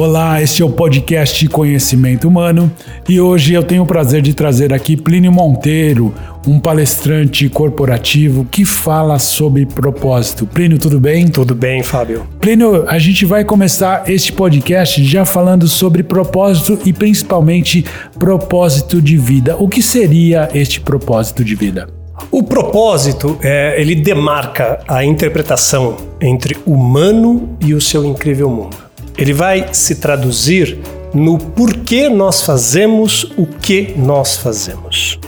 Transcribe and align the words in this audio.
Olá, 0.00 0.40
este 0.40 0.62
é 0.62 0.64
o 0.64 0.70
podcast 0.70 1.48
Conhecimento 1.48 2.28
Humano 2.28 2.70
e 3.08 3.20
hoje 3.20 3.54
eu 3.54 3.64
tenho 3.64 3.82
o 3.82 3.86
prazer 3.86 4.22
de 4.22 4.32
trazer 4.32 4.72
aqui 4.72 4.96
Plínio 4.96 5.32
Monteiro, 5.32 6.14
um 6.46 6.60
palestrante 6.60 7.48
corporativo 7.48 8.44
que 8.44 8.64
fala 8.64 9.18
sobre 9.18 9.66
propósito. 9.66 10.46
Plínio, 10.46 10.78
tudo 10.78 11.00
bem? 11.00 11.26
Tudo 11.26 11.52
bem, 11.52 11.82
Fábio. 11.82 12.28
Plínio, 12.38 12.88
a 12.88 12.96
gente 12.96 13.24
vai 13.24 13.44
começar 13.44 14.08
este 14.08 14.32
podcast 14.32 15.02
já 15.04 15.24
falando 15.24 15.66
sobre 15.66 16.04
propósito 16.04 16.78
e 16.86 16.92
principalmente 16.92 17.84
propósito 18.20 19.02
de 19.02 19.16
vida. 19.16 19.56
O 19.58 19.68
que 19.68 19.82
seria 19.82 20.48
este 20.54 20.80
propósito 20.80 21.42
de 21.42 21.56
vida? 21.56 21.88
O 22.30 22.44
propósito, 22.44 23.36
é, 23.42 23.74
ele 23.80 23.96
demarca 23.96 24.78
a 24.86 25.04
interpretação 25.04 25.96
entre 26.20 26.56
humano 26.64 27.56
e 27.60 27.74
o 27.74 27.80
seu 27.80 28.04
incrível 28.04 28.48
mundo. 28.48 28.87
Ele 29.18 29.32
vai 29.32 29.68
se 29.72 29.96
traduzir 29.96 30.78
no 31.12 31.38
porquê 31.38 32.08
nós 32.08 32.42
fazemos 32.42 33.24
o 33.36 33.44
que 33.46 33.92
nós 33.96 34.36
fazemos. 34.36 35.18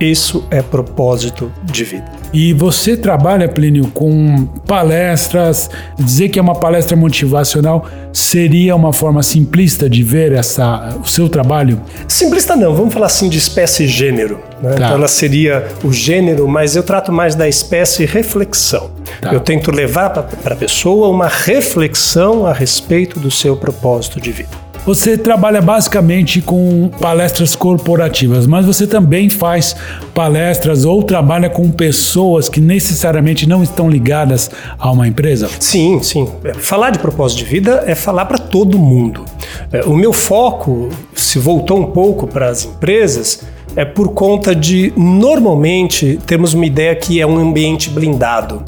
Isso 0.00 0.44
é 0.50 0.60
propósito 0.60 1.50
de 1.62 1.84
vida. 1.84 2.04
E 2.32 2.52
você 2.52 2.96
trabalha, 2.96 3.48
Plínio, 3.48 3.86
com 3.94 4.46
palestras. 4.66 5.70
Dizer 5.98 6.28
que 6.28 6.38
é 6.38 6.42
uma 6.42 6.56
palestra 6.56 6.96
motivacional 6.96 7.86
seria 8.12 8.74
uma 8.74 8.92
forma 8.92 9.22
simplista 9.22 9.88
de 9.88 10.02
ver 10.02 10.32
essa, 10.32 10.96
o 11.02 11.06
seu 11.06 11.28
trabalho? 11.28 11.80
Simplista 12.08 12.56
não, 12.56 12.74
vamos 12.74 12.92
falar 12.92 13.06
assim 13.06 13.28
de 13.28 13.38
espécie 13.38 13.84
e 13.84 13.86
gênero. 13.86 14.40
Né? 14.60 14.70
Tá. 14.70 14.74
Então 14.74 14.92
ela 14.94 15.08
seria 15.08 15.68
o 15.84 15.92
gênero, 15.92 16.48
mas 16.48 16.76
eu 16.76 16.82
trato 16.82 17.12
mais 17.12 17.34
da 17.34 17.48
espécie 17.48 18.04
reflexão. 18.04 18.90
Tá. 19.20 19.32
Eu 19.32 19.40
tento 19.40 19.70
levar 19.70 20.10
para 20.10 20.54
a 20.54 20.56
pessoa 20.56 21.08
uma 21.08 21.28
reflexão 21.28 22.46
a 22.46 22.52
respeito 22.52 23.18
do 23.18 23.30
seu 23.30 23.56
propósito 23.56 24.20
de 24.20 24.32
vida. 24.32 24.66
Você 24.86 25.18
trabalha 25.18 25.60
basicamente 25.60 26.40
com 26.40 26.88
palestras 27.00 27.56
corporativas, 27.56 28.46
mas 28.46 28.64
você 28.64 28.86
também 28.86 29.28
faz 29.28 29.74
palestras 30.14 30.84
ou 30.84 31.02
trabalha 31.02 31.50
com 31.50 31.72
pessoas 31.72 32.48
que 32.48 32.60
necessariamente 32.60 33.48
não 33.48 33.64
estão 33.64 33.90
ligadas 33.90 34.48
a 34.78 34.88
uma 34.92 35.08
empresa? 35.08 35.50
Sim, 35.58 36.00
sim. 36.04 36.30
É, 36.44 36.54
falar 36.54 36.90
de 36.90 37.00
propósito 37.00 37.38
de 37.38 37.46
vida 37.46 37.82
é 37.84 37.96
falar 37.96 38.26
para 38.26 38.38
todo 38.38 38.78
mundo. 38.78 39.24
É, 39.72 39.82
o 39.84 39.96
meu 39.96 40.12
foco 40.12 40.88
se 41.16 41.40
voltou 41.40 41.80
um 41.80 41.86
pouco 41.86 42.28
para 42.28 42.48
as 42.48 42.64
empresas 42.64 43.44
é 43.74 43.84
por 43.84 44.14
conta 44.14 44.54
de, 44.54 44.92
normalmente, 44.96 46.18
temos 46.26 46.54
uma 46.54 46.64
ideia 46.64 46.94
que 46.96 47.20
é 47.20 47.26
um 47.26 47.36
ambiente 47.36 47.90
blindado, 47.90 48.62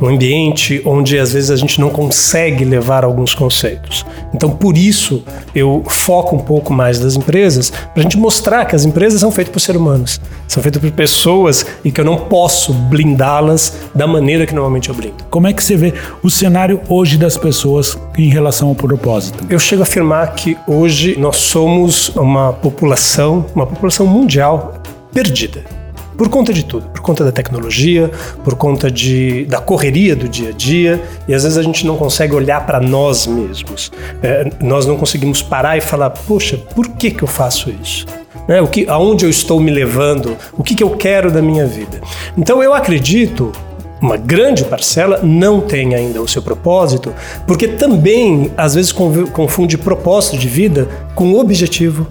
um 0.00 0.06
ambiente 0.06 0.82
onde 0.84 1.18
às 1.18 1.32
vezes 1.32 1.50
a 1.50 1.56
gente 1.56 1.80
não 1.80 1.90
consegue 1.90 2.64
levar 2.64 3.04
alguns 3.04 3.34
conceitos. 3.34 4.04
Então, 4.34 4.50
por 4.50 4.76
isso, 4.76 5.22
eu 5.54 5.82
foco 5.88 6.36
um 6.36 6.40
pouco 6.40 6.72
mais 6.72 6.98
das 6.98 7.16
empresas, 7.16 7.70
para 7.70 7.92
a 7.96 8.02
gente 8.02 8.16
mostrar 8.18 8.64
que 8.64 8.76
as 8.76 8.84
empresas 8.84 9.20
são 9.20 9.30
feitas 9.30 9.52
por 9.52 9.60
seres 9.60 9.80
humanos, 9.80 10.20
são 10.46 10.62
feitas 10.62 10.80
por 10.80 10.90
pessoas 10.92 11.66
e 11.84 11.90
que 11.90 12.00
eu 12.00 12.04
não 12.04 12.16
posso 12.16 12.72
blindá-las 12.72 13.74
da 13.94 14.06
maneira 14.06 14.46
que 14.46 14.54
normalmente 14.54 14.88
eu 14.88 14.94
blindo. 14.94 15.24
Como 15.30 15.46
é 15.46 15.52
que 15.52 15.62
você 15.62 15.76
vê 15.76 15.94
o 16.22 16.30
cenário 16.30 16.80
hoje 16.88 17.16
das 17.16 17.36
pessoas 17.36 17.98
em 18.16 18.28
relação 18.28 18.68
ao 18.68 18.74
propósito? 18.74 19.44
Eu 19.48 19.58
chego 19.58 19.82
a 19.82 19.84
afirmar 19.84 20.34
que 20.34 20.56
hoje 20.66 21.18
nós 21.18 21.36
somos 21.36 22.08
uma 22.10 22.52
população, 22.52 23.46
uma 23.54 23.66
população 23.66 24.06
mundial 24.06 24.82
perdida. 25.12 25.77
Por 26.18 26.28
conta 26.28 26.52
de 26.52 26.64
tudo, 26.64 26.88
por 26.88 27.00
conta 27.00 27.22
da 27.22 27.30
tecnologia, 27.30 28.10
por 28.42 28.56
conta 28.56 28.90
de, 28.90 29.44
da 29.44 29.60
correria 29.60 30.16
do 30.16 30.28
dia 30.28 30.48
a 30.48 30.52
dia, 30.52 31.00
e 31.28 31.32
às 31.32 31.44
vezes 31.44 31.56
a 31.56 31.62
gente 31.62 31.86
não 31.86 31.96
consegue 31.96 32.34
olhar 32.34 32.66
para 32.66 32.80
nós 32.80 33.24
mesmos. 33.24 33.92
É, 34.20 34.50
nós 34.60 34.84
não 34.84 34.96
conseguimos 34.96 35.40
parar 35.42 35.78
e 35.78 35.80
falar: 35.80 36.10
poxa, 36.10 36.56
por 36.56 36.88
que, 36.88 37.12
que 37.12 37.22
eu 37.22 37.28
faço 37.28 37.70
isso? 37.70 38.04
Né? 38.48 38.60
O 38.60 38.66
que, 38.66 38.84
aonde 38.88 39.24
eu 39.24 39.30
estou 39.30 39.60
me 39.60 39.70
levando? 39.70 40.36
O 40.54 40.64
que, 40.64 40.74
que 40.74 40.82
eu 40.82 40.90
quero 40.90 41.30
da 41.30 41.40
minha 41.40 41.64
vida? 41.66 42.00
Então 42.36 42.60
eu 42.60 42.74
acredito 42.74 43.52
uma 44.00 44.16
grande 44.16 44.64
parcela 44.64 45.20
não 45.22 45.60
tem 45.60 45.94
ainda 45.94 46.20
o 46.20 46.26
seu 46.26 46.42
propósito, 46.42 47.14
porque 47.46 47.68
também 47.68 48.50
às 48.56 48.74
vezes 48.74 48.92
confunde 48.92 49.78
propósito 49.78 50.36
de 50.36 50.48
vida 50.48 50.88
com 51.14 51.34
objetivo, 51.34 52.06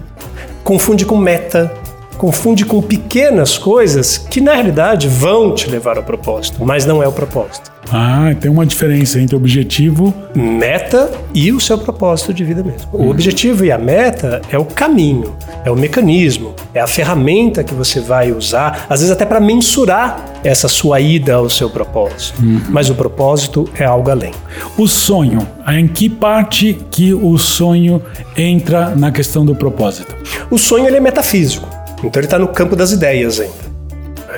confunde 0.62 1.06
com 1.06 1.16
meta, 1.16 1.72
confunde 2.18 2.64
com 2.66 2.82
pequenas 2.82 3.56
coisas 3.56 4.18
que 4.18 4.40
na 4.40 4.52
realidade 4.52 5.08
vão 5.08 5.54
te 5.54 5.70
levar 5.70 5.96
ao 5.96 6.02
propósito, 6.02 6.64
mas 6.64 6.84
não 6.84 7.02
é 7.02 7.08
o 7.08 7.12
propósito. 7.12 7.70
Ah, 7.90 8.34
tem 8.38 8.50
uma 8.50 8.66
diferença 8.66 9.18
entre 9.18 9.34
objetivo, 9.34 10.12
meta 10.34 11.10
e 11.32 11.50
o 11.52 11.58
seu 11.58 11.78
propósito 11.78 12.34
de 12.34 12.44
vida 12.44 12.62
mesmo. 12.62 12.88
Uhum. 12.92 13.06
O 13.06 13.10
objetivo 13.10 13.64
e 13.64 13.72
a 13.72 13.78
meta 13.78 14.42
é 14.50 14.58
o 14.58 14.64
caminho, 14.64 15.34
é 15.64 15.70
o 15.70 15.76
mecanismo, 15.76 16.54
é 16.74 16.80
a 16.80 16.86
ferramenta 16.86 17.64
que 17.64 17.72
você 17.72 17.98
vai 18.00 18.30
usar, 18.30 18.86
às 18.90 19.00
vezes 19.00 19.10
até 19.10 19.24
para 19.24 19.40
mensurar 19.40 20.22
essa 20.44 20.68
sua 20.68 21.00
ida 21.00 21.34
ao 21.34 21.48
seu 21.48 21.70
propósito. 21.70 22.42
Uhum. 22.42 22.60
Mas 22.68 22.90
o 22.90 22.94
propósito 22.94 23.66
é 23.78 23.84
algo 23.84 24.10
além. 24.10 24.32
O 24.76 24.86
sonho, 24.86 25.46
em 25.66 25.88
que 25.88 26.10
parte 26.10 26.78
que 26.90 27.14
o 27.14 27.38
sonho 27.38 28.02
entra 28.36 28.90
na 28.94 29.10
questão 29.10 29.46
do 29.46 29.54
propósito? 29.54 30.14
O 30.50 30.58
sonho 30.58 30.86
ele 30.86 30.96
é 30.98 31.00
metafísico. 31.00 31.77
Então 32.02 32.20
ele 32.20 32.26
está 32.26 32.38
no 32.38 32.48
campo 32.48 32.76
das 32.76 32.92
ideias 32.92 33.40
ainda. 33.40 33.78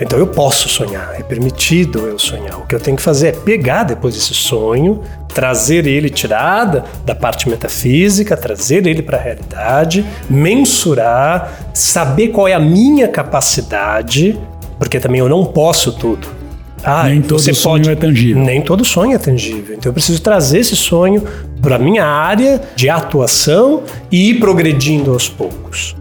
Então 0.01 0.19
eu 0.19 0.27
posso 0.27 0.69
sonhar, 0.69 1.15
é 1.19 1.23
permitido 1.23 2.07
eu 2.07 2.19
sonhar. 2.19 2.59
O 2.59 2.67
que 2.67 2.75
eu 2.75 2.81
tenho 2.81 2.97
que 2.97 3.03
fazer 3.03 3.29
é 3.29 3.33
pegar 3.33 3.83
depois 3.83 4.17
esse 4.17 4.33
sonho, 4.33 5.03
trazer 5.29 5.87
ele 5.87 6.09
tirada 6.09 6.85
da 7.05 7.15
parte 7.15 7.49
metafísica, 7.49 8.35
trazer 8.37 8.87
ele 8.87 9.03
para 9.03 9.19
a 9.19 9.21
realidade, 9.21 10.07
mensurar, 10.29 11.71
saber 11.75 12.29
qual 12.29 12.49
é 12.49 12.55
a 12.55 12.61
minha 12.61 13.09
capacidade, 13.09 14.39
porque 14.79 14.99
também 14.99 15.21
eu 15.21 15.29
não 15.29 15.45
posso 15.45 15.93
tudo. 15.93 16.27
Ah, 16.83 17.05
nem 17.05 17.21
todo 17.21 17.39
sonho 17.39 17.85
pode... 17.85 17.91
é 17.91 17.95
tangível. 17.95 18.43
Nem 18.43 18.63
todo 18.63 18.85
sonho 18.87 19.15
é 19.15 19.19
tangível. 19.19 19.77
Então 19.77 19.91
eu 19.91 19.93
preciso 19.93 20.23
trazer 20.23 20.61
esse 20.61 20.75
sonho 20.75 21.23
para 21.61 21.77
a 21.77 21.79
minha 21.79 22.07
área 22.07 22.59
de 22.75 22.89
atuação 22.89 23.83
e 24.11 24.31
ir 24.31 24.41
progredindo 24.41 25.13
aos 25.13 25.29
poucos. 25.29 25.95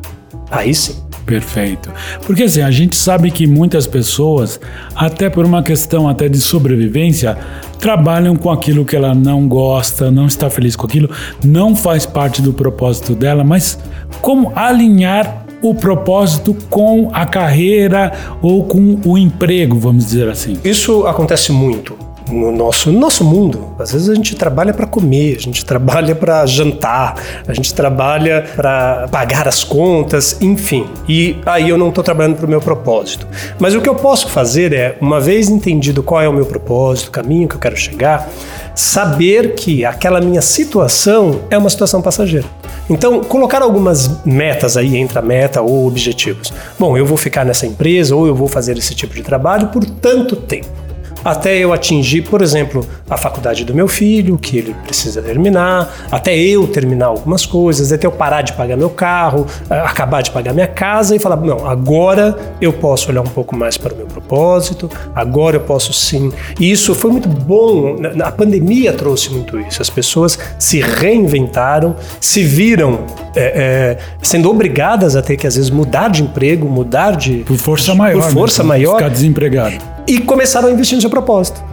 Aí 0.50 0.74
sim. 0.74 1.09
Perfeito. 1.30 1.92
Porque 2.26 2.44
assim, 2.44 2.64
a 2.64 2.72
gente 2.72 2.96
sabe 2.96 3.30
que 3.30 3.46
muitas 3.46 3.86
pessoas, 3.86 4.60
até 4.96 5.30
por 5.30 5.46
uma 5.46 5.62
questão 5.62 6.10
até 6.10 6.28
de 6.28 6.42
sobrevivência, 6.42 7.38
trabalham 7.80 8.36
com 8.36 8.50
aquilo 8.50 8.84
que 8.84 8.96
ela 8.96 9.14
não 9.14 9.48
gosta, 9.48 10.10
não 10.10 10.26
está 10.26 10.50
feliz 10.50 10.76
com 10.76 10.88
aquilo, 10.88 11.08
não 11.46 11.76
faz 11.76 12.04
parte 12.04 12.42
do 12.42 12.52
propósito 12.52 13.14
dela, 13.14 13.44
mas 13.44 13.78
como 14.22 14.52
alinhar 14.56 15.46
o 15.62 15.76
propósito 15.76 16.56
com 16.68 17.12
a 17.14 17.28
carreira 17.28 18.12
ou 18.42 18.64
com 18.64 19.00
o 19.06 19.16
emprego, 19.16 19.78
vamos 19.78 20.06
dizer 20.06 20.30
assim? 20.30 20.58
Isso 20.64 21.06
acontece 21.06 21.52
muito 21.52 22.09
no 22.32 22.52
nosso, 22.52 22.92
no 22.92 23.00
nosso 23.00 23.24
mundo. 23.24 23.70
Às 23.78 23.92
vezes 23.92 24.10
a 24.10 24.16
gente 24.16 24.36
trabalha 24.36 24.74
para 24.74 24.86
comer, 24.86 25.38
a 25.38 25.42
gente 25.42 25.66
trabalha 25.66 26.16
para 26.16 26.46
jantar, 26.46 27.16
a 27.48 27.54
gente 27.54 27.74
trabalha 27.74 28.46
para 28.56 29.08
pagar 29.10 29.48
as 29.48 29.64
contas, 29.64 30.38
enfim. 30.42 30.88
E 31.08 31.38
aí 31.46 31.70
eu 31.70 31.78
não 31.78 31.90
estou 31.90 32.04
trabalhando 32.04 32.38
para 32.38 32.46
o 32.46 32.50
meu 32.50 32.62
propósito. 32.62 33.28
Mas 33.60 33.76
o 33.76 33.82
que 33.82 33.90
eu 33.90 33.96
posso 33.96 34.30
fazer 34.30 34.74
é, 34.74 34.98
uma 35.02 35.20
vez 35.20 35.50
entendido 35.50 36.04
qual 36.04 36.22
é 36.22 36.28
o 36.28 36.34
meu 36.34 36.46
propósito, 36.46 37.08
o 37.08 37.12
caminho 37.12 37.48
que 37.48 37.56
eu 37.56 37.60
quero 37.60 37.76
chegar, 37.76 38.30
saber 38.76 39.56
que 39.56 39.84
aquela 39.84 40.22
minha 40.22 40.42
situação 40.42 41.42
é 41.50 41.58
uma 41.58 41.70
situação 41.70 42.02
passageira. 42.02 42.48
Então, 42.90 43.22
colocar 43.22 43.62
algumas 43.62 44.24
metas 44.26 44.76
aí 44.76 44.98
entre 44.98 45.20
a 45.20 45.22
meta 45.22 45.62
ou 45.62 45.88
objetivos. 45.88 46.52
Bom, 46.78 46.98
eu 46.98 47.06
vou 47.06 47.18
ficar 47.18 47.46
nessa 47.46 47.68
empresa 47.68 48.16
ou 48.16 48.26
eu 48.26 48.34
vou 48.34 48.48
fazer 48.48 48.78
esse 48.78 48.96
tipo 48.96 49.14
de 49.14 49.22
trabalho 49.22 49.68
por 49.68 49.86
tanto 49.86 50.36
tempo 50.36 50.79
até 51.24 51.58
eu 51.58 51.74
atingir, 51.74 52.22
por 52.24 52.42
exemplo, 52.42 52.86
a 53.10 53.18
faculdade 53.18 53.64
do 53.66 53.74
meu 53.74 53.88
filho, 53.88 54.38
que 54.38 54.58
ele 54.58 54.76
precisa 54.84 55.22
terminar, 55.22 56.08
até 56.12 56.38
eu 56.38 56.68
terminar 56.68 57.08
algumas 57.08 57.46
coisas, 57.46 57.92
até 57.92 58.08
eu 58.08 58.12
parar 58.12 58.42
de 58.42 58.54
pagar 58.54 58.78
meu 58.78 58.90
carro, 58.90 59.46
acabar 59.70 60.22
de 60.22 60.32
pagar 60.32 60.54
minha 60.54 60.68
casa 60.68 61.16
e 61.16 61.20
falar: 61.20 61.38
não, 61.38 61.68
agora 61.68 62.38
eu 62.62 62.74
posso 62.74 63.10
olhar 63.10 63.22
um 63.22 63.26
pouco 63.26 63.56
mais 63.56 63.78
para 63.78 63.94
o 63.94 63.98
meu 63.98 64.08
propósito, 64.08 64.90
agora 65.16 65.58
eu 65.58 65.62
posso 65.62 65.94
sim. 65.94 66.32
E 66.60 66.72
isso 66.72 66.94
foi 66.96 67.12
muito 67.12 67.28
bom, 67.28 67.96
a 68.24 68.32
pandemia 68.32 68.94
trouxe 68.94 69.32
muito 69.32 69.60
isso. 69.60 69.82
As 69.82 69.90
pessoas 69.90 70.38
se 70.58 70.80
reinventaram, 70.80 71.96
se 72.20 72.44
viram 72.44 73.06
é, 73.36 73.42
é, 73.42 73.98
sendo 74.22 74.50
obrigadas 74.50 75.16
a 75.16 75.22
ter 75.22 75.38
que 75.38 75.48
às 75.48 75.56
vezes 75.56 75.70
mudar 75.70 76.10
de 76.10 76.24
emprego, 76.24 76.68
mudar 76.68 77.16
de. 77.16 77.40
Por 77.40 77.58
força 77.58 77.94
maior. 77.94 78.24
Por 78.24 78.34
força 78.34 78.64
né? 78.64 78.70
maior. 78.70 78.96
Ficar 78.96 79.10
desempregado 79.10 79.99
e 80.10 80.20
começaram 80.20 80.68
a 80.68 80.72
investir 80.72 80.96
no 80.96 81.02
seu 81.02 81.10
propósito. 81.10 81.64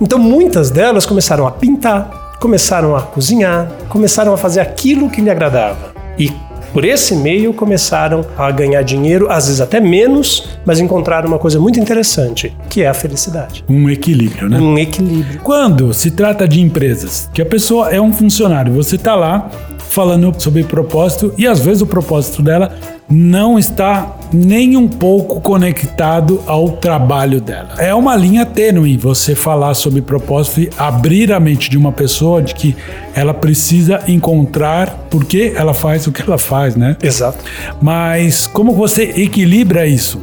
Então 0.00 0.18
muitas 0.18 0.70
delas 0.70 1.04
começaram 1.04 1.46
a 1.46 1.50
pintar, 1.50 2.36
começaram 2.40 2.96
a 2.96 3.02
cozinhar, 3.02 3.70
começaram 3.90 4.32
a 4.32 4.36
fazer 4.38 4.60
aquilo 4.60 5.10
que 5.10 5.20
lhe 5.20 5.28
agradava. 5.28 5.94
E 6.18 6.32
por 6.72 6.84
esse 6.84 7.14
meio 7.14 7.52
começaram 7.52 8.24
a 8.36 8.50
ganhar 8.50 8.82
dinheiro, 8.82 9.30
às 9.30 9.46
vezes 9.46 9.60
até 9.60 9.78
menos, 9.78 10.48
mas 10.64 10.80
encontraram 10.80 11.28
uma 11.28 11.38
coisa 11.38 11.60
muito 11.60 11.78
interessante, 11.78 12.54
que 12.68 12.82
é 12.82 12.88
a 12.88 12.94
felicidade. 12.94 13.62
Um 13.68 13.88
equilíbrio, 13.90 14.48
né? 14.48 14.58
Um 14.58 14.78
equilíbrio. 14.78 15.40
Quando 15.42 15.92
se 15.92 16.10
trata 16.10 16.48
de 16.48 16.60
empresas, 16.60 17.30
que 17.32 17.42
a 17.42 17.46
pessoa 17.46 17.90
é 17.90 18.00
um 18.00 18.12
funcionário, 18.12 18.72
você 18.72 18.96
está 18.96 19.14
lá 19.14 19.50
falando 19.78 20.34
sobre 20.38 20.64
propósito 20.64 21.32
e 21.38 21.46
às 21.46 21.60
vezes 21.60 21.82
o 21.82 21.86
propósito 21.86 22.42
dela 22.42 22.74
não 23.08 23.58
está 23.58 24.15
nem 24.32 24.76
um 24.76 24.88
pouco 24.88 25.40
conectado 25.40 26.42
ao 26.46 26.70
trabalho 26.70 27.40
dela. 27.40 27.74
É 27.78 27.94
uma 27.94 28.16
linha 28.16 28.44
tênue 28.44 28.96
você 28.96 29.34
falar 29.34 29.74
sobre 29.74 30.00
propósito 30.02 30.60
e 30.60 30.70
abrir 30.76 31.32
a 31.32 31.40
mente 31.40 31.70
de 31.70 31.76
uma 31.76 31.92
pessoa 31.92 32.42
de 32.42 32.54
que 32.54 32.76
ela 33.14 33.32
precisa 33.32 34.02
encontrar 34.08 35.06
por 35.10 35.24
que 35.24 35.52
ela 35.54 35.72
faz 35.72 36.06
o 36.06 36.12
que 36.12 36.22
ela 36.22 36.38
faz, 36.38 36.76
né? 36.76 36.96
Exato. 37.02 37.44
Mas 37.80 38.46
como 38.46 38.72
você 38.72 39.14
equilibra 39.16 39.86
isso? 39.86 40.20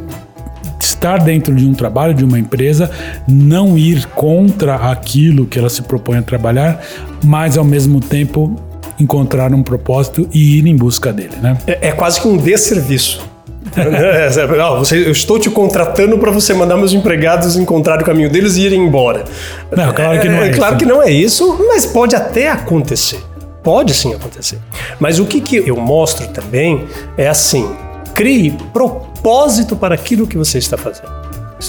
Estar 0.79 1.17
dentro 1.17 1.55
de 1.55 1.65
um 1.65 1.73
trabalho, 1.73 2.13
de 2.13 2.25
uma 2.25 2.37
empresa, 2.37 2.91
não 3.27 3.77
ir 3.77 4.05
contra 4.07 4.75
aquilo 4.75 5.45
que 5.45 5.57
ela 5.57 5.69
se 5.69 5.81
propõe 5.81 6.17
a 6.17 6.21
trabalhar, 6.21 6.81
mas 7.23 7.57
ao 7.57 7.63
mesmo 7.63 7.99
tempo 7.99 8.55
encontrar 8.99 9.53
um 9.53 9.63
propósito 9.63 10.27
e 10.33 10.57
ir 10.59 10.67
em 10.67 10.75
busca 10.75 11.11
dele, 11.11 11.35
né? 11.41 11.57
É, 11.65 11.89
é 11.89 11.91
quase 11.91 12.21
que 12.21 12.27
um 12.27 12.37
desserviço. 12.37 13.32
É, 14.03 14.27
é, 14.27 14.57
não, 14.57 14.79
você, 14.79 15.05
eu 15.05 15.11
estou 15.11 15.39
te 15.39 15.49
contratando 15.49 16.17
para 16.17 16.31
você 16.31 16.53
mandar 16.53 16.77
meus 16.77 16.93
empregados 16.93 17.55
encontrar 17.55 18.01
o 18.01 18.05
caminho 18.05 18.29
deles 18.29 18.55
e 18.55 18.61
irem 18.61 18.85
embora. 18.85 19.23
Não, 19.71 19.93
claro 19.93 20.19
que 20.19 20.29
não 20.29 20.37
é, 20.37 20.47
é 20.47 20.49
isso. 20.49 20.59
Claro 20.59 20.77
que 20.77 20.85
não 20.85 21.03
é 21.03 21.11
isso, 21.11 21.65
mas 21.67 21.85
pode 21.85 22.15
até 22.15 22.49
acontecer. 22.49 23.19
Pode 23.63 23.93
sim 23.93 24.13
acontecer. 24.13 24.59
Mas 24.99 25.19
o 25.19 25.25
que, 25.25 25.39
que 25.39 25.57
eu 25.57 25.77
mostro 25.77 26.27
também 26.27 26.85
é 27.17 27.27
assim: 27.27 27.73
crie 28.13 28.55
propósito 28.73 29.75
para 29.75 29.95
aquilo 29.95 30.27
que 30.27 30.37
você 30.37 30.57
está 30.57 30.77
fazendo. 30.77 31.22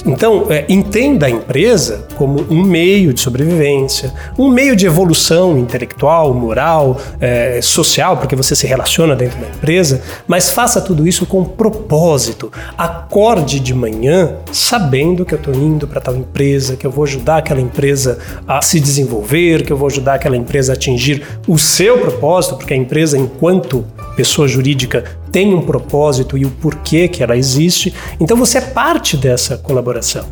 Então, 0.04 0.46
é, 0.50 0.64
entenda 0.68 1.26
a 1.26 1.30
empresa 1.30 2.06
como 2.16 2.44
um 2.50 2.62
meio 2.62 3.12
de 3.12 3.20
sobrevivência, 3.20 4.12
um 4.38 4.48
meio 4.48 4.74
de 4.74 4.86
evolução 4.86 5.56
intelectual, 5.58 6.32
moral, 6.34 7.00
é, 7.20 7.60
social, 7.62 8.16
porque 8.16 8.34
você 8.34 8.56
se 8.56 8.66
relaciona 8.66 9.14
dentro 9.14 9.38
da 9.38 9.48
empresa, 9.48 10.02
mas 10.26 10.50
faça 10.50 10.80
tudo 10.80 11.06
isso 11.06 11.26
com 11.26 11.44
propósito. 11.44 12.50
Acorde 12.76 13.60
de 13.60 13.74
manhã 13.74 14.36
sabendo 14.52 15.24
que 15.24 15.34
eu 15.34 15.38
estou 15.38 15.54
indo 15.54 15.86
para 15.86 16.00
tal 16.00 16.16
empresa, 16.16 16.76
que 16.76 16.86
eu 16.86 16.90
vou 16.90 17.04
ajudar 17.04 17.38
aquela 17.38 17.60
empresa 17.60 18.18
a 18.46 18.60
se 18.62 18.80
desenvolver, 18.80 19.64
que 19.64 19.72
eu 19.72 19.76
vou 19.76 19.88
ajudar 19.88 20.14
aquela 20.14 20.36
empresa 20.36 20.72
a 20.72 20.74
atingir 20.74 21.22
o 21.46 21.58
seu 21.58 21.98
propósito, 21.98 22.56
porque 22.56 22.74
a 22.74 22.76
empresa, 22.76 23.18
enquanto 23.18 23.84
pessoa 24.16 24.48
jurídica, 24.48 25.04
tem 25.30 25.54
um 25.54 25.60
propósito 25.60 26.38
e 26.38 26.44
o 26.44 26.50
porquê 26.50 27.08
que 27.08 27.22
ela 27.22 27.36
existe. 27.36 27.94
Então 28.20 28.36
você 28.36 28.58
é 28.58 28.60
parte 28.60 29.16
dessa 29.16 29.56
colaboração. 29.56 30.24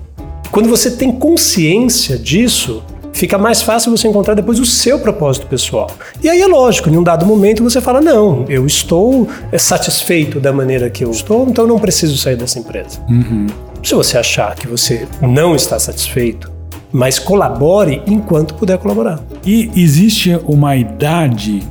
Quando 0.50 0.68
você 0.68 0.90
tem 0.90 1.10
consciência 1.10 2.18
disso, 2.18 2.82
fica 3.12 3.38
mais 3.38 3.62
fácil 3.62 3.90
você 3.90 4.08
encontrar 4.08 4.34
depois 4.34 4.58
o 4.58 4.66
seu 4.66 4.98
propósito 4.98 5.46
pessoal. 5.46 5.90
E 6.22 6.28
aí 6.28 6.40
é 6.40 6.46
lógico, 6.46 6.90
em 6.90 6.96
um 6.96 7.02
dado 7.02 7.24
momento 7.24 7.62
você 7.62 7.80
fala: 7.80 8.00
não, 8.00 8.44
eu 8.48 8.66
estou 8.66 9.28
é, 9.50 9.58
satisfeito 9.58 10.40
da 10.40 10.52
maneira 10.52 10.90
que 10.90 11.04
eu 11.04 11.10
estou, 11.10 11.48
então 11.48 11.64
eu 11.64 11.68
não 11.68 11.78
preciso 11.78 12.16
sair 12.18 12.36
dessa 12.36 12.58
empresa. 12.58 13.00
Uhum. 13.08 13.46
Se 13.82 13.94
você 13.94 14.18
achar 14.18 14.54
que 14.54 14.66
você 14.66 15.06
não 15.20 15.56
está 15.56 15.78
satisfeito, 15.78 16.50
mas 16.92 17.18
colabore 17.18 18.02
enquanto 18.06 18.54
puder 18.54 18.78
colaborar. 18.78 19.20
E 19.44 19.70
existe 19.74 20.38
uma 20.44 20.76
idade 20.76 21.62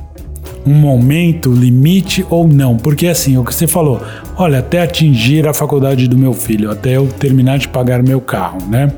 um 0.66 0.74
momento 0.74 1.50
limite 1.52 2.24
ou 2.30 2.46
não? 2.46 2.76
Porque 2.76 3.06
assim, 3.06 3.36
o 3.36 3.44
que 3.44 3.54
você 3.54 3.66
falou, 3.66 4.00
olha, 4.36 4.60
até 4.60 4.82
atingir 4.82 5.46
a 5.46 5.54
faculdade 5.54 6.08
do 6.08 6.16
meu 6.16 6.32
filho, 6.32 6.70
até 6.70 6.96
eu 6.96 7.06
terminar 7.06 7.58
de 7.58 7.68
pagar 7.68 8.02
meu 8.02 8.20
carro, 8.20 8.58
né? 8.68 8.92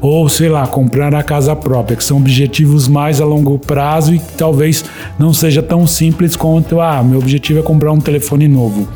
Ou 0.00 0.28
sei 0.28 0.48
lá, 0.48 0.66
comprar 0.66 1.14
a 1.14 1.22
casa 1.22 1.54
própria, 1.54 1.96
que 1.96 2.04
são 2.04 2.18
objetivos 2.18 2.88
mais 2.88 3.20
a 3.20 3.24
longo 3.24 3.58
prazo 3.58 4.14
e 4.14 4.18
que 4.18 4.32
talvez 4.34 4.84
não 5.18 5.32
seja 5.32 5.62
tão 5.62 5.86
simples 5.86 6.36
quanto, 6.36 6.80
ah, 6.80 7.02
meu 7.02 7.18
objetivo 7.18 7.60
é 7.60 7.62
comprar 7.62 7.92
um 7.92 8.00
telefone 8.00 8.48
novo. 8.48 8.88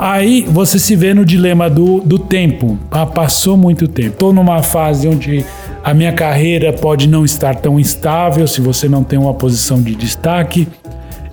Aí 0.00 0.46
você 0.48 0.78
se 0.78 0.94
vê 0.94 1.12
no 1.12 1.24
dilema 1.24 1.68
do, 1.68 2.00
do 2.00 2.20
tempo. 2.20 2.78
Ah, 2.88 3.04
passou 3.04 3.56
muito 3.56 3.88
tempo. 3.88 4.10
Estou 4.10 4.32
numa 4.32 4.62
fase 4.62 5.08
onde 5.08 5.44
a 5.82 5.92
minha 5.92 6.12
carreira 6.12 6.72
pode 6.72 7.08
não 7.08 7.24
estar 7.24 7.56
tão 7.56 7.80
estável 7.80 8.46
se 8.46 8.60
você 8.60 8.88
não 8.88 9.02
tem 9.02 9.18
uma 9.18 9.34
posição 9.34 9.82
de 9.82 9.96
destaque. 9.96 10.68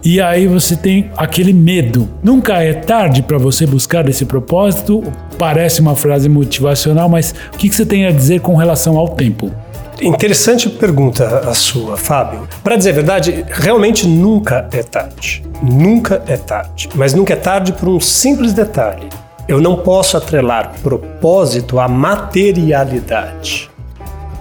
E 0.06 0.22
aí 0.22 0.46
você 0.46 0.76
tem 0.76 1.10
aquele 1.18 1.52
medo. 1.52 2.08
Nunca 2.22 2.62
é 2.62 2.74
tarde 2.74 3.24
para 3.24 3.40
você 3.40 3.66
buscar 3.66 4.08
esse 4.08 4.24
propósito. 4.24 5.02
Parece 5.36 5.82
uma 5.82 5.96
frase 5.96 6.30
motivacional, 6.30 7.10
mas 7.10 7.34
o 7.52 7.58
que 7.58 7.68
você 7.68 7.84
tem 7.84 8.06
a 8.06 8.12
dizer 8.12 8.40
com 8.42 8.56
relação 8.56 9.00
ao 9.00 9.10
tempo? 9.10 9.52
Interessante 10.00 10.70
pergunta 10.70 11.40
a 11.40 11.56
sua, 11.56 11.98
Fábio. 11.98 12.48
Para 12.64 12.76
dizer 12.76 12.92
a 12.92 12.94
verdade, 12.94 13.46
realmente 13.50 14.08
nunca 14.08 14.70
é 14.72 14.84
tarde. 14.84 15.44
Nunca 15.64 16.22
é 16.28 16.38
tarde. 16.38 16.88
Mas 16.94 17.16
nunca 17.16 17.34
é 17.34 17.38
tarde 17.38 17.74
por 17.74 17.90
um 17.90 18.00
simples 18.00 18.54
detalhe. 18.54 19.10
Eu 19.48 19.60
não 19.60 19.78
posso 19.78 20.18
atrelar 20.18 20.74
propósito 20.84 21.80
à 21.80 21.88
materialidade. 21.88 23.72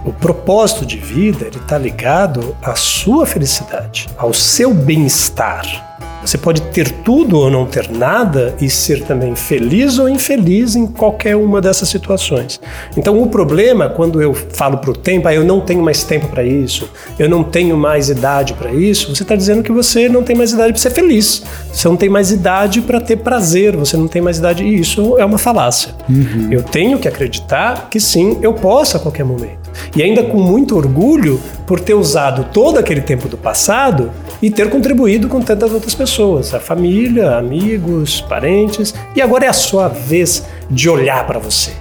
O 0.05 0.13
propósito 0.13 0.85
de 0.85 0.97
vida 0.97 1.47
está 1.47 1.79
ligado 1.79 2.55
à 2.61 2.75
sua 2.75 3.25
felicidade, 3.25 4.07
ao 4.15 4.31
seu 4.31 4.71
bem-estar. 4.71 5.94
Você 6.25 6.37
pode 6.37 6.61
ter 6.61 6.89
tudo 6.89 7.37
ou 7.37 7.51
não 7.51 7.65
ter 7.67 7.89
nada 7.91 8.55
e 8.59 8.67
ser 8.69 9.03
também 9.03 9.35
feliz 9.35 9.99
ou 9.99 10.09
infeliz 10.09 10.75
em 10.75 10.87
qualquer 10.87 11.35
uma 11.35 11.61
dessas 11.61 11.87
situações. 11.87 12.59
Então, 12.97 13.21
o 13.21 13.27
problema, 13.27 13.89
quando 13.89 14.21
eu 14.21 14.33
falo 14.33 14.79
para 14.79 14.89
o 14.89 14.95
tempo, 14.95 15.27
ah, 15.27 15.33
eu 15.33 15.45
não 15.45 15.61
tenho 15.61 15.83
mais 15.83 16.03
tempo 16.03 16.27
para 16.27 16.43
isso, 16.43 16.89
eu 17.19 17.29
não 17.29 17.43
tenho 17.43 17.77
mais 17.77 18.09
idade 18.09 18.53
para 18.53 18.71
isso, 18.71 19.13
você 19.15 19.21
está 19.21 19.35
dizendo 19.35 19.61
que 19.61 19.71
você 19.71 20.09
não 20.09 20.23
tem 20.23 20.35
mais 20.35 20.51
idade 20.51 20.73
para 20.73 20.81
ser 20.81 20.89
feliz, 20.89 21.43
você 21.71 21.87
não 21.87 21.95
tem 21.95 22.09
mais 22.09 22.31
idade 22.31 22.81
para 22.81 22.99
ter 22.99 23.17
prazer, 23.17 23.75
você 23.75 23.95
não 23.95 24.07
tem 24.07 24.21
mais 24.21 24.39
idade. 24.39 24.63
E 24.63 24.79
isso 24.79 25.17
é 25.19 25.25
uma 25.25 25.37
falácia. 25.37 25.93
Uhum. 26.09 26.47
Eu 26.51 26.63
tenho 26.63 26.97
que 26.97 27.07
acreditar 27.07 27.87
que 27.89 27.99
sim, 27.99 28.39
eu 28.41 28.53
posso 28.53 28.97
a 28.97 28.99
qualquer 28.99 29.23
momento. 29.23 29.65
E 29.95 30.01
ainda 30.01 30.23
com 30.23 30.39
muito 30.39 30.75
orgulho 30.75 31.39
por 31.65 31.79
ter 31.79 31.93
usado 31.93 32.45
todo 32.51 32.77
aquele 32.77 33.01
tempo 33.01 33.27
do 33.27 33.37
passado 33.37 34.11
e 34.41 34.49
ter 34.49 34.69
contribuído 34.69 35.27
com 35.27 35.41
tantas 35.41 35.71
outras 35.71 35.95
pessoas, 35.95 36.53
a 36.53 36.59
família, 36.59 37.37
amigos, 37.37 38.21
parentes, 38.21 38.93
e 39.15 39.21
agora 39.21 39.45
é 39.45 39.49
a 39.49 39.53
sua 39.53 39.87
vez 39.87 40.45
de 40.69 40.89
olhar 40.89 41.25
para 41.25 41.39
você. 41.39 41.71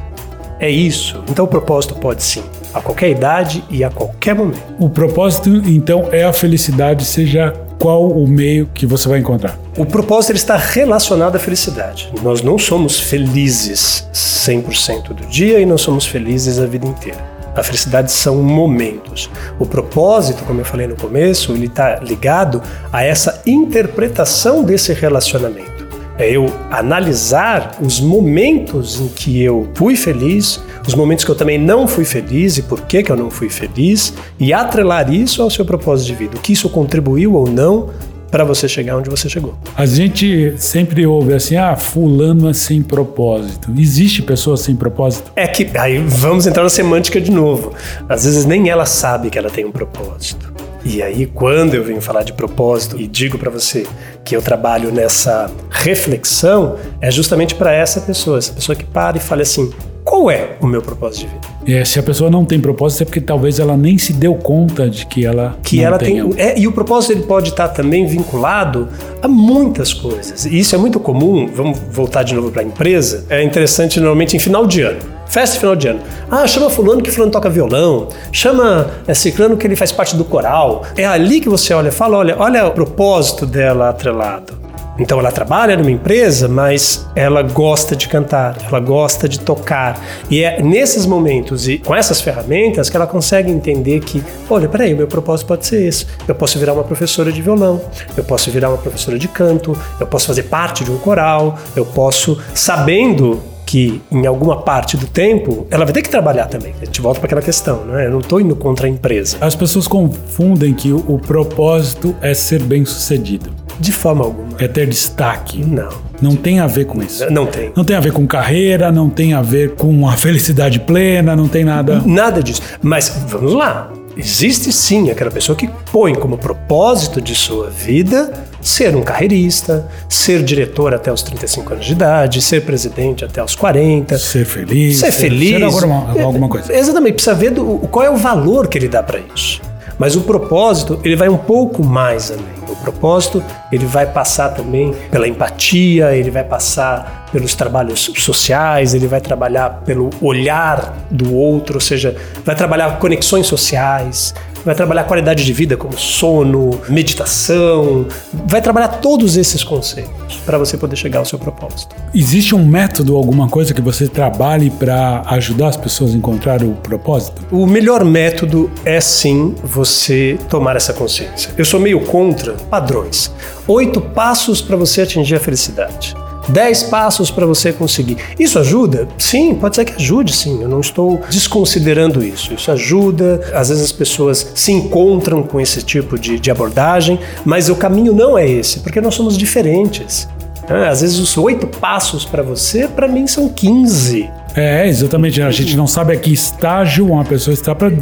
É 0.61 0.71
isso. 0.71 1.23
Então 1.29 1.45
o 1.45 1.49
propósito 1.49 1.95
pode 1.95 2.23
sim, 2.23 2.43
a 2.73 2.81
qualquer 2.81 3.11
idade 3.11 3.63
e 3.69 3.85
a 3.85 3.91
qualquer 3.91 4.35
momento. 4.35 4.63
O 4.79 4.89
propósito, 4.89 5.51
então, 5.67 6.09
é 6.11 6.25
a 6.25 6.33
felicidade, 6.33 7.05
seja 7.05 7.53
qual 7.79 8.09
o 8.09 8.27
meio 8.27 8.67
que 8.73 8.87
você 8.87 9.09
vai 9.09 9.19
encontrar. 9.19 9.59
O 9.77 9.85
propósito 9.85 10.31
ele 10.31 10.39
está 10.39 10.57
relacionado 10.57 11.37
à 11.37 11.39
felicidade. 11.39 12.11
Nós 12.23 12.41
não 12.41 12.57
somos 12.57 12.99
felizes 12.99 14.09
100% 14.13 15.09
do 15.09 15.27
dia 15.27 15.61
e 15.61 15.67
não 15.67 15.77
somos 15.77 16.07
felizes 16.07 16.59
a 16.59 16.67
vida 16.67 16.87
inteira. 16.87 17.34
A 17.55 17.63
felicidade 17.63 18.11
são 18.11 18.43
momentos. 18.43 19.31
O 19.59 19.67
propósito, 19.67 20.45
como 20.45 20.61
eu 20.61 20.65
falei 20.65 20.87
no 20.87 20.97
começo, 20.97 21.53
ele 21.53 21.67
está 21.67 22.01
ligado 22.01 22.61
a 22.93 23.05
essa 23.05 23.43
interpretação 23.47 24.63
desse 24.65 24.93
relacionamento. 24.93 25.73
É 26.17 26.31
eu 26.31 26.47
analisar 26.71 27.77
os 27.81 28.01
momentos 28.01 29.01
em 29.01 29.09
que 29.09 29.43
eu 29.43 29.69
fui 29.75 29.97
feliz, 29.97 30.61
os 30.87 30.95
momentos 30.95 31.25
que 31.25 31.31
eu 31.31 31.35
também 31.35 31.59
não 31.59 31.89
fui 31.89 32.05
feliz 32.05 32.57
e 32.57 32.63
por 32.63 32.83
que, 32.83 33.03
que 33.03 33.11
eu 33.11 33.17
não 33.17 33.31
fui 33.31 33.49
feliz, 33.49 34.15
e 34.39 34.53
atrelar 34.53 35.13
isso 35.13 35.43
ao 35.43 35.51
seu 35.51 35.65
propósito 35.65 36.09
de 36.09 36.15
vida. 36.15 36.37
O 36.37 36.41
que 36.41 36.53
isso 36.53 36.69
contribuiu 36.69 37.35
ou 37.35 37.49
não 37.49 37.91
para 38.35 38.43
você 38.43 38.67
chegar 38.67 38.97
onde 38.97 39.09
você 39.09 39.29
chegou. 39.29 39.55
A 39.77 39.87
gente 39.87 40.57
sempre 40.59 41.07
ouve 41.07 41.35
assim, 41.35 41.55
ah, 41.55 41.77
fulano 41.77 42.51
é 42.51 42.53
sem 42.53 42.83
propósito. 42.83 43.73
Existe 43.79 44.23
pessoa 44.23 44.57
sem 44.57 44.75
propósito? 44.75 45.31
É 45.37 45.47
que 45.47 45.71
aí 45.79 45.99
vamos 45.99 46.45
entrar 46.45 46.65
na 46.65 46.69
semântica 46.69 47.21
de 47.21 47.31
novo. 47.31 47.73
Às 48.09 48.25
vezes 48.25 48.45
nem 48.45 48.69
ela 48.69 48.87
sabe 48.87 49.31
que 49.31 49.39
ela 49.39 49.49
tem 49.49 49.65
um 49.65 49.71
propósito. 49.71 50.53
E 50.85 51.03
aí, 51.03 51.27
quando 51.27 51.75
eu 51.75 51.83
venho 51.83 52.01
falar 52.01 52.23
de 52.23 52.33
propósito 52.33 53.01
e 53.01 53.07
digo 53.07 53.39
para 53.39 53.51
você 53.51 53.87
que 54.25 54.37
eu 54.37 54.43
trabalho 54.43 54.93
nessa 54.93 55.51
reflexão, 55.71 56.77
é 57.01 57.11
justamente 57.11 57.55
para 57.55 57.73
essa 57.73 58.01
pessoa, 58.01 58.39
essa 58.39 58.53
pessoa 58.53 58.77
que 58.77 58.85
para 58.85 59.17
e 59.17 59.21
fala 59.21 59.43
assim: 59.43 59.73
qual 60.05 60.31
é 60.31 60.57
o 60.61 60.67
meu 60.67 60.83
propósito 60.83 61.27
de 61.27 61.33
vida? 61.33 61.81
É, 61.81 61.85
se 61.85 61.99
a 61.99 62.03
pessoa 62.03 62.31
não 62.31 62.45
tem 62.45 62.61
propósito 62.61 63.03
é 63.03 63.05
porque 63.07 63.23
talvez 63.23 63.59
ela 63.59 63.75
nem 63.75 63.97
se 63.97 64.13
deu 64.13 64.35
conta 64.35 64.89
de 64.89 65.07
que 65.07 65.25
ela 65.25 65.57
que 65.63 65.83
ela 65.83 65.99
tenha. 65.99 66.29
tem 66.29 66.35
é, 66.37 66.59
e 66.59 66.69
o 66.69 66.73
propósito 66.73 67.15
ele 67.15 67.23
pode 67.23 67.49
estar 67.49 67.69
também 67.69 68.07
vinculado 68.07 68.87
a 69.23 69.27
muitas 69.27 69.95
coisas. 69.95 70.45
E 70.45 70.59
isso 70.59 70.75
é 70.75 70.79
muito 70.79 71.01
comum. 71.01 71.49
Vamos 71.53 71.79
voltar 71.91 72.23
de 72.23 72.35
novo 72.35 72.51
para 72.51 72.61
a 72.61 72.65
empresa. 72.65 73.25
É 73.31 73.43
interessante 73.43 73.99
normalmente 73.99 74.37
em 74.37 74.39
final 74.39 74.67
de 74.67 74.83
ano. 74.83 75.01
Festa 75.35 75.59
final 75.59 75.75
de 75.75 75.89
ano. 75.89 76.01
Ah, 76.31 76.47
chama 76.47 76.71
fulano 76.71 77.03
que 77.03 77.11
fulano 77.11 77.33
toca 77.33 77.51
violão. 77.51 78.07
Chama 78.31 78.89
é, 79.05 79.13
ciclano 79.13 79.57
que 79.57 79.67
ele 79.67 79.75
faz 79.75 79.91
parte 79.91 80.15
do 80.15 80.25
coral. 80.25 80.85
É 80.97 81.05
ali 81.05 81.41
que 81.41 81.49
você 81.49 81.75
olha, 81.75 81.91
fala, 81.91 82.19
olha, 82.19 82.37
olha 82.39 82.65
o 82.69 82.71
propósito 82.71 83.45
dela 83.45 83.89
atrelado. 83.89 84.57
Então 84.97 85.19
ela 85.19 85.33
trabalha 85.33 85.77
numa 85.77 85.91
empresa, 85.91 86.47
mas 86.47 87.05
ela 87.17 87.43
gosta 87.43 87.97
de 87.97 88.07
cantar, 88.07 88.57
ela 88.65 88.79
gosta 88.79 89.29
de 89.29 89.41
tocar. 89.41 90.01
E 90.31 90.45
é 90.45 90.63
nesses 90.63 91.05
momentos 91.05 91.67
e 91.67 91.79
com 91.79 91.93
essas 91.93 92.21
ferramentas 92.21 92.89
que 92.89 92.97
ela 92.97 93.09
consegue 93.09 93.51
entender 93.51 93.99
que, 94.03 94.23
olha, 94.49 94.69
peraí, 94.69 94.95
o 94.95 94.97
meu 94.97 95.09
propósito 95.09 95.49
pode 95.49 95.67
ser 95.67 95.85
esse. 95.85 96.07
Eu 96.29 96.37
posso 96.37 96.61
virar 96.61 96.75
uma 96.75 96.85
professora 96.85 97.33
de 97.33 97.43
violão, 97.43 97.81
eu 98.17 98.23
posso 98.23 98.53
virar 98.53 98.69
uma 98.69 98.79
professora 98.79 99.19
de 99.19 99.27
canto, 99.27 99.77
eu 99.99 100.07
posso 100.07 100.29
fazer 100.29 100.45
parte 100.45 100.85
de 100.85 100.93
um 100.93 100.99
coral, 100.99 101.59
eu 101.75 101.85
posso, 101.85 102.41
sabendo 102.55 103.53
que 103.75 104.01
em 104.13 104.25
alguma 104.25 104.63
parte 104.63 104.97
do 104.97 105.05
tempo 105.09 105.67
ela 105.69 105.85
vai 105.85 105.93
ter 105.93 106.03
que 106.03 106.09
trabalhar 106.09 106.47
também. 106.47 106.73
A 106.81 106.85
gente 106.85 107.01
volta 107.01 107.19
para 107.19 107.27
aquela 107.27 107.43
questão, 107.43 107.85
né? 107.85 108.07
Eu 108.07 108.13
não 108.13 108.21
estou 108.21 108.41
indo 108.41 108.55
contra 108.55 108.87
a 108.87 108.89
empresa. 108.89 109.37
As 109.41 109.57
pessoas 109.57 109.89
confundem 109.89 110.73
que 110.73 110.93
o, 110.93 110.99
o 111.09 111.19
propósito 111.19 112.15
é 112.23 112.33
ser 112.35 112.63
bem 112.63 112.85
sucedido. 112.85 113.51
De 113.81 113.91
forma 113.91 114.25
alguma. 114.25 114.57
É 114.61 114.69
ter 114.69 114.87
destaque. 114.87 115.59
Não. 115.59 115.89
Não 116.23 116.37
tem 116.37 116.61
a 116.61 116.69
ver 116.69 116.85
com 116.85 117.03
isso. 117.03 117.29
Não 117.33 117.47
tem. 117.47 117.73
Não 117.75 117.85
tem 117.85 117.97
a 117.97 118.01
ver 118.01 118.13
com 118.13 118.25
carreira, 118.29 118.93
não 118.93 119.11
tem 119.11 119.35
a 119.35 119.43
ver 119.43 119.75
com 119.75 120.09
a 120.09 120.17
felicidade 120.17 120.79
plena, 120.79 121.35
não 121.35 121.49
tem 121.49 121.65
nada. 121.65 122.01
Nada 122.07 122.41
disso. 122.41 122.63
Mas 122.81 123.09
vamos 123.27 123.55
lá. 123.55 123.91
Existe 124.17 124.71
sim 124.71 125.11
aquela 125.11 125.33
pessoa 125.33 125.57
que 125.57 125.69
põe 125.91 126.15
como 126.15 126.39
propósito 126.39 127.21
de 127.21 127.35
sua 127.35 127.71
vida 127.71 128.33
ser 128.65 128.97
um 128.97 129.03
carreirista, 129.03 129.87
ser 130.09 130.43
diretor 130.43 130.95
até 130.95 131.13
os 131.13 131.23
35 131.23 131.75
anos 131.75 131.87
de 131.87 131.93
idade, 131.93 132.41
ser 132.41 132.63
presidente 132.63 133.25
até 133.25 133.45
os 133.45 133.55
40. 133.55 134.17
Ser 134.19 134.47
feliz. 134.47 134.99
Ser, 134.99 135.13
feliz. 135.13 135.51
Ser 135.51 135.63
alguma, 135.63 136.23
alguma 136.23 136.49
coisa. 136.49 136.75
Exatamente. 136.75 137.15
Precisa 137.15 137.35
ver 137.35 137.51
do, 137.51 137.79
qual 137.91 138.05
é 138.05 138.11
o 138.11 138.17
valor 138.17 138.67
que 138.67 138.79
ele 138.79 138.89
dá 138.89 139.03
para 139.03 139.21
isso. 139.35 139.61
Mas 139.99 140.17
o 140.17 140.23
propósito, 140.23 140.99
ele 141.05 141.15
vai 141.15 141.29
um 141.29 141.37
pouco 141.37 141.85
mais 141.85 142.31
além. 142.31 142.45
O 142.69 142.77
propósito, 142.77 143.45
ele 143.71 143.87
vai 143.87 144.07
passar 144.07 144.49
também 144.49 144.93
pela 145.11 145.29
empatia, 145.29 146.17
ele 146.17 146.31
vai 146.31 146.43
passar 146.43 147.29
pelos 147.31 147.55
trabalhos 147.55 148.11
sociais, 148.17 148.95
ele 148.95 149.07
vai 149.07 149.21
trabalhar 149.21 149.83
pelo 149.85 150.11
olhar 150.21 150.97
do 151.11 151.35
outro, 151.35 151.77
ou 151.77 151.81
seja, 151.81 152.17
vai 152.45 152.57
trabalhar 152.57 152.99
conexões 152.99 153.47
sociais, 153.47 154.35
vai 154.65 154.75
trabalhar 154.75 155.05
qualidade 155.05 155.45
de 155.45 155.53
vida 155.53 155.77
como 155.77 155.97
sono, 155.99 156.81
meditação, 156.89 158.07
vai 158.47 158.63
trabalhar 158.63 158.89
todos 158.89 159.37
esses 159.37 159.63
conceitos 159.63 160.37
para 160.45 160.59
você 160.59 160.77
poder 160.77 160.97
chegar 160.97 161.19
ao 161.19 161.25
seu 161.25 161.39
propósito. 161.39 161.95
Existe 162.15 162.55
um 162.55 162.65
método, 162.65 163.17
alguma 163.17 163.49
coisa 163.49 163.75
que 163.75 163.83
você 163.83 164.09
trabalhe 164.09 164.71
para 164.71 165.23
ajudar 165.27 165.69
as 165.69 165.77
pessoas 165.77 166.15
a 166.15 166.17
encontrar 166.17 166.63
o 166.63 166.73
propósito? 166.73 167.43
O 167.51 167.67
melhor 167.67 168.05
método 168.05 168.71
é 168.85 169.01
sim 169.01 169.55
você 169.63 170.39
tomar 170.49 170.77
essa 170.77 170.93
consciência. 170.93 171.51
Eu 171.57 171.65
sou 171.65 171.81
meio 171.81 172.01
contra 172.01 172.53
padrões. 172.53 173.31
Oito 173.67 174.01
passos 174.01 174.61
para 174.61 174.77
você 174.77 175.03
atingir 175.03 175.37
a 175.37 175.41
felicidade. 175.41 176.15
10 176.49 176.85
passos 176.85 177.31
para 177.31 177.47
você 177.47 177.73
conseguir. 177.73 178.19
Isso 178.39 178.59
ajuda? 178.59 179.09
Sim, 179.19 179.55
pode 179.55 179.77
ser 179.77 179.85
que 179.85 179.95
ajude, 179.95 180.35
sim. 180.35 180.63
Eu 180.63 180.69
não 180.69 180.81
estou 180.81 181.21
desconsiderando 181.31 182.25
isso. 182.25 182.53
Isso 182.55 182.71
ajuda. 182.71 183.41
Às 183.55 183.69
vezes 183.69 183.85
as 183.85 183.93
pessoas 183.93 184.53
se 184.55 184.73
encontram 184.73 185.43
com 185.43 185.61
esse 185.61 185.83
tipo 185.83 186.19
de, 186.19 186.39
de 186.39 186.51
abordagem, 186.51 187.19
mas 187.45 187.69
o 187.69 187.77
caminho 187.77 188.13
não 188.13 188.37
é 188.37 188.49
esse, 188.49 188.81
porque 188.81 189.01
nós 189.01 189.15
somos 189.15 189.37
diferentes. 189.37 190.29
Ah, 190.69 190.89
às 190.89 191.03
vezes 191.03 191.19
os 191.19 191.37
oito 191.37 191.67
passos 191.67 192.25
para 192.25 192.43
você, 192.43 192.89
para 192.89 193.07
mim 193.07 193.27
são 193.27 193.49
15. 193.49 194.31
É, 194.55 194.87
exatamente. 194.87 195.43
A 195.43 195.51
gente 195.51 195.77
não 195.77 195.87
sabe 195.87 196.13
a 196.13 196.17
que 196.17 196.33
estágio 196.33 197.07
uma 197.07 197.25
pessoa 197.25 197.53
está 197.53 197.75
para 197.75 197.93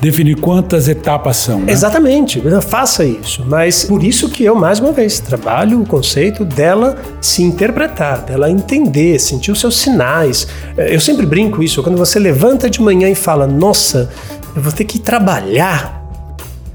definir 0.00 0.36
quantas 0.36 0.88
etapas 0.88 1.36
são. 1.36 1.60
Né? 1.60 1.72
Exatamente. 1.72 2.42
Faça 2.62 3.04
isso. 3.04 3.44
Mas 3.46 3.84
por 3.84 4.02
isso 4.02 4.28
que 4.28 4.44
eu, 4.44 4.54
mais 4.54 4.80
uma 4.80 4.92
vez, 4.92 5.20
trabalho 5.20 5.80
o 5.80 5.86
conceito 5.86 6.44
dela 6.44 6.96
se 7.20 7.42
interpretar, 7.42 8.22
dela 8.22 8.50
entender, 8.50 9.18
sentir 9.18 9.52
os 9.52 9.60
seus 9.60 9.78
sinais. 9.78 10.48
É, 10.76 10.94
eu 10.94 11.00
sempre 11.00 11.24
brinco 11.24 11.62
isso. 11.62 11.82
Quando 11.82 11.96
você 11.96 12.18
levanta 12.18 12.68
de 12.68 12.80
manhã 12.80 13.08
e 13.08 13.14
fala, 13.14 13.46
nossa, 13.46 14.10
eu 14.56 14.62
vou 14.62 14.72
ter 14.72 14.84
que 14.84 14.98
trabalhar, 14.98 16.04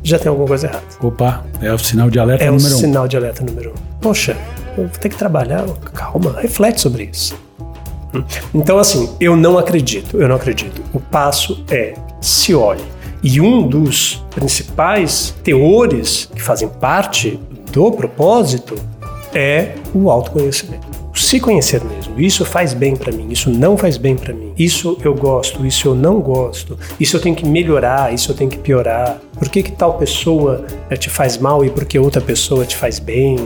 já 0.01 0.18
tem 0.18 0.30
alguma 0.30 0.48
coisa 0.48 0.68
errada. 0.68 0.84
Opa, 1.01 1.44
é 1.62 1.74
o 1.74 1.77
sinal 1.77 2.10
de 2.10 2.20
alerta 2.20 2.44
é 2.44 2.50
número 2.50 2.68
um. 2.68 2.72
É 2.72 2.75
o 2.75 2.80
sinal 2.80 3.08
de 3.08 3.18
alerta 3.18 3.44
número 3.44 3.72
um. 3.72 4.00
Poxa, 4.00 4.38
eu 4.77 4.88
vou 4.88 4.98
ter 5.00 5.10
que 5.10 5.18
trabalhar. 5.18 5.65
Calma, 5.94 6.36
reflete 6.39 6.80
sobre 6.80 7.10
isso. 7.12 7.36
Então, 8.53 8.77
assim, 8.77 9.10
eu 9.19 9.36
não 9.36 9.57
acredito, 9.57 10.22
eu 10.22 10.27
não 10.27 10.36
acredito. 10.36 10.81
O 10.93 11.00
passo 11.00 11.63
é 11.69 11.93
se 12.22 12.53
olhe. 12.53 12.84
E 13.24 13.41
um 13.41 13.67
dos 13.67 14.24
principais 14.36 15.36
teores 15.43 16.29
que 16.34 16.41
fazem 16.41 16.67
parte 16.67 17.39
do 17.72 17.91
propósito 17.91 18.75
é 19.34 19.75
o 19.93 20.10
autoconhecimento. 20.12 20.95
Se 21.15 21.39
conhecer 21.39 21.81
mesmo. 21.84 22.19
Isso 22.19 22.43
faz 22.43 22.74
bem 22.74 22.95
para 22.95 23.12
mim, 23.12 23.27
isso 23.31 23.50
não 23.50 23.77
faz 23.77 23.98
bem 23.98 24.15
para 24.15 24.34
mim. 24.34 24.51
Isso 24.57 24.98
eu 25.03 25.15
gosto, 25.15 25.65
isso 25.65 25.88
eu 25.88 25.95
não 25.95 26.19
gosto. 26.19 26.77
Isso 27.00 27.15
eu 27.15 27.22
tenho 27.22 27.36
que 27.36 27.45
melhorar, 27.48 28.13
isso 28.13 28.31
eu 28.31 28.36
tenho 28.36 28.50
que 28.50 28.57
piorar. 28.57 29.19
Por 29.38 29.50
que, 29.50 29.63
que 29.63 29.72
tal 29.72 29.98
pessoa 29.98 30.65
eh, 30.89 30.95
te 30.98 31.10
faz 31.10 31.38
mal 31.38 31.63
e 31.63 31.69
por 31.69 31.86
que 31.86 31.98
outra 31.98 32.22
pessoa 32.22 32.65
te 32.65 32.75
faz 32.75 33.00
bem? 33.00 33.38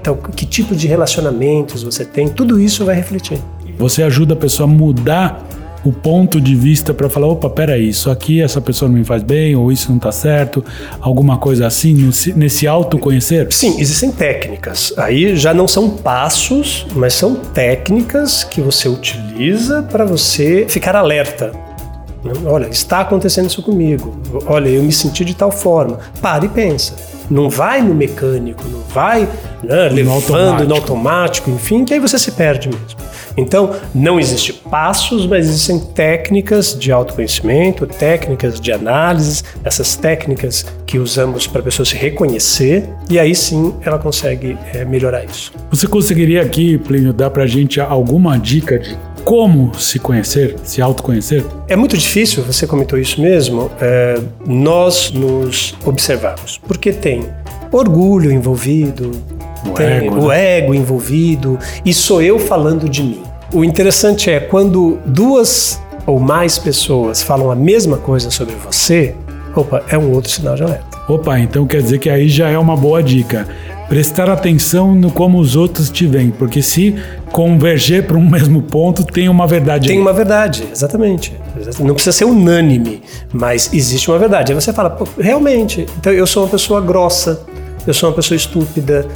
Então, 0.00 0.16
que 0.16 0.46
tipo 0.46 0.74
de 0.74 0.86
relacionamentos 0.86 1.82
você 1.82 2.04
tem? 2.04 2.28
Tudo 2.28 2.58
isso 2.58 2.84
vai 2.84 2.94
refletir. 2.94 3.38
Você 3.78 4.02
ajuda 4.02 4.34
a 4.34 4.36
pessoa 4.36 4.68
a 4.68 4.72
mudar 4.72 5.46
o 5.84 5.92
ponto 5.92 6.40
de 6.40 6.54
vista 6.54 6.92
para 6.92 7.08
falar, 7.08 7.28
opa, 7.28 7.48
peraí, 7.48 7.88
isso 7.88 8.10
aqui 8.10 8.42
essa 8.42 8.60
pessoa 8.60 8.88
não 8.88 8.98
me 8.98 9.04
faz 9.04 9.22
bem, 9.22 9.54
ou 9.54 9.70
isso 9.70 9.88
não 9.88 9.96
está 9.96 10.10
certo, 10.10 10.64
alguma 11.00 11.38
coisa 11.38 11.66
assim, 11.66 12.10
nesse 12.34 12.66
autoconhecer? 12.66 13.46
Sim, 13.50 13.80
existem 13.80 14.10
técnicas. 14.10 14.92
Aí 14.96 15.36
já 15.36 15.54
não 15.54 15.68
são 15.68 15.90
passos, 15.90 16.86
mas 16.94 17.14
são 17.14 17.34
técnicas 17.34 18.44
que 18.44 18.60
você 18.60 18.88
utiliza 18.88 19.82
para 19.82 20.04
você 20.04 20.66
ficar 20.68 20.96
alerta. 20.96 21.52
Olha, 22.44 22.66
está 22.66 23.00
acontecendo 23.00 23.46
isso 23.48 23.62
comigo. 23.62 24.20
Olha, 24.46 24.68
eu 24.68 24.82
me 24.82 24.92
senti 24.92 25.24
de 25.24 25.34
tal 25.34 25.52
forma. 25.52 26.00
Para 26.20 26.44
e 26.44 26.48
pensa. 26.48 26.96
Não 27.30 27.48
vai 27.48 27.80
no 27.80 27.94
mecânico, 27.94 28.64
não 28.68 28.80
vai 28.92 29.28
né, 29.62 29.88
levando 29.88 30.04
no 30.04 30.12
automático. 30.12 30.68
no 30.68 30.74
automático, 30.74 31.50
enfim, 31.50 31.84
que 31.84 31.94
aí 31.94 32.00
você 32.00 32.18
se 32.18 32.32
perde 32.32 32.68
mesmo. 32.68 33.07
Então, 33.38 33.74
não 33.94 34.18
existe 34.18 34.52
passos, 34.52 35.26
mas 35.26 35.46
existem 35.46 35.78
técnicas 35.78 36.76
de 36.78 36.90
autoconhecimento, 36.90 37.86
técnicas 37.86 38.60
de 38.60 38.72
análise, 38.72 39.42
essas 39.64 39.96
técnicas 39.96 40.66
que 40.84 40.98
usamos 40.98 41.46
para 41.46 41.60
a 41.60 41.64
pessoa 41.64 41.86
se 41.86 41.94
reconhecer, 41.94 42.88
e 43.08 43.18
aí 43.18 43.34
sim 43.34 43.74
ela 43.82 43.98
consegue 43.98 44.58
é, 44.74 44.84
melhorar 44.84 45.24
isso. 45.24 45.52
Você 45.70 45.86
conseguiria 45.86 46.42
aqui, 46.42 46.76
Plínio, 46.78 47.12
dar 47.12 47.30
para 47.30 47.44
a 47.44 47.46
gente 47.46 47.80
alguma 47.80 48.38
dica 48.38 48.78
de 48.78 48.96
como 49.24 49.74
se 49.78 49.98
conhecer, 49.98 50.56
se 50.64 50.80
autoconhecer? 50.80 51.44
É 51.68 51.76
muito 51.76 51.96
difícil, 51.96 52.42
você 52.42 52.66
comentou 52.66 52.98
isso 52.98 53.20
mesmo, 53.20 53.70
é, 53.80 54.18
nós 54.46 55.10
nos 55.10 55.74
observarmos, 55.84 56.58
porque 56.66 56.92
tem 56.92 57.26
orgulho 57.70 58.32
envolvido, 58.32 59.10
o 59.66 59.70
tem 59.72 59.86
ego, 59.86 60.16
o 60.16 60.28
né? 60.28 60.58
ego 60.58 60.74
envolvido, 60.74 61.58
e 61.84 61.92
sou 61.92 62.22
eu 62.22 62.38
falando 62.38 62.88
de 62.88 63.02
mim. 63.02 63.27
O 63.52 63.64
interessante 63.64 64.28
é 64.28 64.40
quando 64.40 64.98
duas 65.06 65.80
ou 66.06 66.20
mais 66.20 66.58
pessoas 66.58 67.22
falam 67.22 67.50
a 67.50 67.56
mesma 67.56 67.96
coisa 67.96 68.30
sobre 68.30 68.54
você, 68.54 69.14
opa, 69.56 69.82
é 69.88 69.96
um 69.96 70.12
outro 70.12 70.30
sinal 70.30 70.54
de 70.54 70.62
alerta. 70.62 70.98
Opa, 71.08 71.38
então 71.38 71.66
quer 71.66 71.80
dizer 71.80 71.98
que 71.98 72.10
aí 72.10 72.28
já 72.28 72.50
é 72.50 72.58
uma 72.58 72.76
boa 72.76 73.02
dica. 73.02 73.48
Prestar 73.88 74.28
atenção 74.28 74.94
no 74.94 75.10
como 75.10 75.38
os 75.38 75.56
outros 75.56 75.88
te 75.88 76.06
veem, 76.06 76.30
porque 76.30 76.60
se 76.60 76.94
converger 77.32 78.06
para 78.06 78.18
um 78.18 78.24
mesmo 78.28 78.60
ponto, 78.60 79.02
tem 79.02 79.30
uma 79.30 79.46
verdade. 79.46 79.88
Tem 79.88 79.96
aí. 79.96 80.02
uma 80.02 80.12
verdade, 80.12 80.68
exatamente. 80.70 81.34
Não 81.80 81.94
precisa 81.94 82.14
ser 82.14 82.26
unânime, 82.26 83.02
mas 83.32 83.70
existe 83.72 84.10
uma 84.10 84.18
verdade. 84.18 84.52
Aí 84.52 84.60
você 84.60 84.74
fala, 84.74 84.94
realmente, 85.18 85.86
então 85.98 86.12
eu 86.12 86.26
sou 86.26 86.42
uma 86.42 86.50
pessoa 86.50 86.82
grossa, 86.82 87.40
eu 87.86 87.94
sou 87.94 88.10
uma 88.10 88.14
pessoa 88.14 88.36
estúpida, 88.36 89.06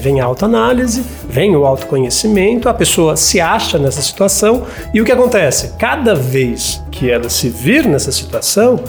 Vem 0.00 0.20
a 0.20 0.24
autoanálise, 0.24 1.04
vem 1.28 1.54
o 1.54 1.64
autoconhecimento, 1.64 2.68
a 2.68 2.74
pessoa 2.74 3.16
se 3.16 3.40
acha 3.40 3.78
nessa 3.78 4.02
situação 4.02 4.64
e 4.92 5.00
o 5.00 5.04
que 5.04 5.12
acontece? 5.12 5.74
Cada 5.78 6.14
vez 6.14 6.82
que 6.90 7.10
ela 7.10 7.28
se 7.28 7.48
vir 7.48 7.86
nessa 7.86 8.10
situação, 8.10 8.80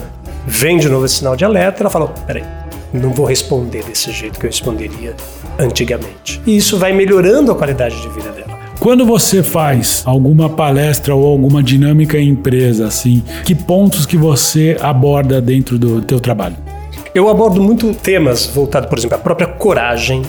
vem 0.46 0.78
de 0.78 0.88
novo 0.88 1.04
esse 1.04 1.16
sinal 1.16 1.36
de 1.36 1.44
alerta, 1.44 1.82
ela 1.82 1.90
fala: 1.90 2.08
peraí, 2.26 2.44
não 2.92 3.10
vou 3.10 3.26
responder 3.26 3.84
desse 3.84 4.12
jeito 4.12 4.38
que 4.38 4.46
eu 4.46 4.50
responderia 4.50 5.14
antigamente. 5.58 6.40
E 6.46 6.56
isso 6.56 6.78
vai 6.78 6.92
melhorando 6.92 7.52
a 7.52 7.54
qualidade 7.54 8.00
de 8.00 8.08
vida 8.08 8.30
dela. 8.30 8.54
Quando 8.80 9.06
você 9.06 9.42
faz 9.42 10.02
alguma 10.04 10.48
palestra 10.48 11.14
ou 11.14 11.26
alguma 11.26 11.62
dinâmica 11.62 12.18
em 12.18 12.28
empresa, 12.28 12.86
assim, 12.86 13.22
que 13.44 13.54
pontos 13.54 14.04
que 14.04 14.16
você 14.16 14.76
aborda 14.80 15.40
dentro 15.40 15.78
do 15.78 16.02
teu 16.02 16.20
trabalho? 16.20 16.56
Eu 17.14 17.28
abordo 17.28 17.62
muito 17.62 17.94
temas 17.94 18.46
voltados, 18.46 18.88
por 18.88 18.98
exemplo, 18.98 19.16
à 19.16 19.20
própria 19.20 19.46
coragem, 19.46 20.22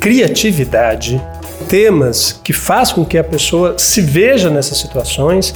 criatividade, 0.00 1.20
temas 1.68 2.40
que 2.42 2.52
faz 2.52 2.92
com 2.92 3.04
que 3.04 3.18
a 3.18 3.24
pessoa 3.24 3.76
se 3.78 4.00
veja 4.00 4.50
nessas 4.50 4.78
situações. 4.78 5.54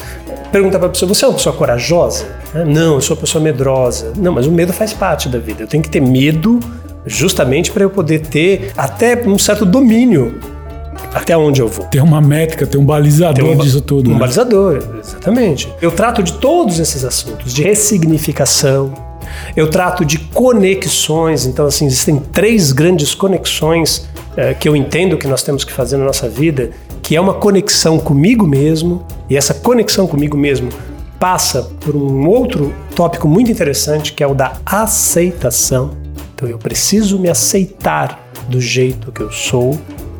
Pergunta 0.50 0.78
para 0.78 0.88
a 0.88 0.90
pessoa: 0.90 1.08
você 1.08 1.24
é 1.24 1.28
uma 1.28 1.34
pessoa 1.34 1.54
corajosa? 1.54 2.26
Não, 2.66 2.94
eu 2.94 3.00
sou 3.00 3.16
uma 3.16 3.20
pessoa 3.20 3.42
medrosa. 3.42 4.12
Não, 4.16 4.32
mas 4.32 4.46
o 4.46 4.52
medo 4.52 4.72
faz 4.72 4.92
parte 4.92 5.28
da 5.28 5.38
vida. 5.38 5.62
Eu 5.62 5.66
tenho 5.66 5.82
que 5.82 5.90
ter 5.90 6.00
medo 6.00 6.60
justamente 7.06 7.70
para 7.70 7.82
eu 7.82 7.90
poder 7.90 8.20
ter 8.20 8.72
até 8.76 9.16
um 9.26 9.38
certo 9.38 9.64
domínio 9.64 10.38
até 11.14 11.36
onde 11.36 11.60
eu 11.60 11.68
vou. 11.68 11.84
Tem 11.86 12.00
uma 12.00 12.20
métrica, 12.20 12.66
tem 12.66 12.80
um 12.80 12.84
balizador 12.84 13.44
tem 13.44 13.54
um, 13.54 13.58
disso 13.58 13.80
tudo. 13.80 14.10
Um 14.10 14.14
né? 14.14 14.18
balizador, 14.18 14.82
exatamente. 14.98 15.72
Eu 15.80 15.90
trato 15.90 16.22
de 16.22 16.34
todos 16.34 16.78
esses 16.78 17.04
assuntos, 17.04 17.52
de 17.52 17.62
ressignificação, 17.62 18.92
eu 19.56 19.68
trato 19.68 20.04
de 20.04 20.18
conexões, 20.18 21.46
então 21.46 21.66
assim, 21.66 21.86
existem 21.86 22.18
três 22.18 22.72
grandes 22.72 23.14
conexões 23.14 24.08
é, 24.36 24.54
que 24.54 24.68
eu 24.68 24.74
entendo 24.74 25.16
que 25.16 25.26
nós 25.26 25.42
temos 25.42 25.64
que 25.64 25.72
fazer 25.72 25.96
na 25.96 26.04
nossa 26.04 26.28
vida, 26.28 26.70
que 27.02 27.16
é 27.16 27.20
uma 27.20 27.34
conexão 27.34 27.98
comigo 27.98 28.46
mesmo, 28.46 29.04
e 29.28 29.36
essa 29.36 29.54
conexão 29.54 30.06
comigo 30.06 30.36
mesmo 30.36 30.68
passa 31.18 31.62
por 31.80 31.94
um 31.94 32.26
outro 32.26 32.74
tópico 32.94 33.28
muito 33.28 33.50
interessante, 33.50 34.12
que 34.12 34.24
é 34.24 34.26
o 34.26 34.34
da 34.34 34.54
aceitação. 34.66 35.90
Então 36.34 36.48
eu 36.48 36.58
preciso 36.58 37.18
me 37.18 37.28
aceitar 37.28 38.28
do 38.48 38.60
jeito 38.60 39.12
que 39.12 39.20
eu 39.20 39.30
sou. 39.30 39.78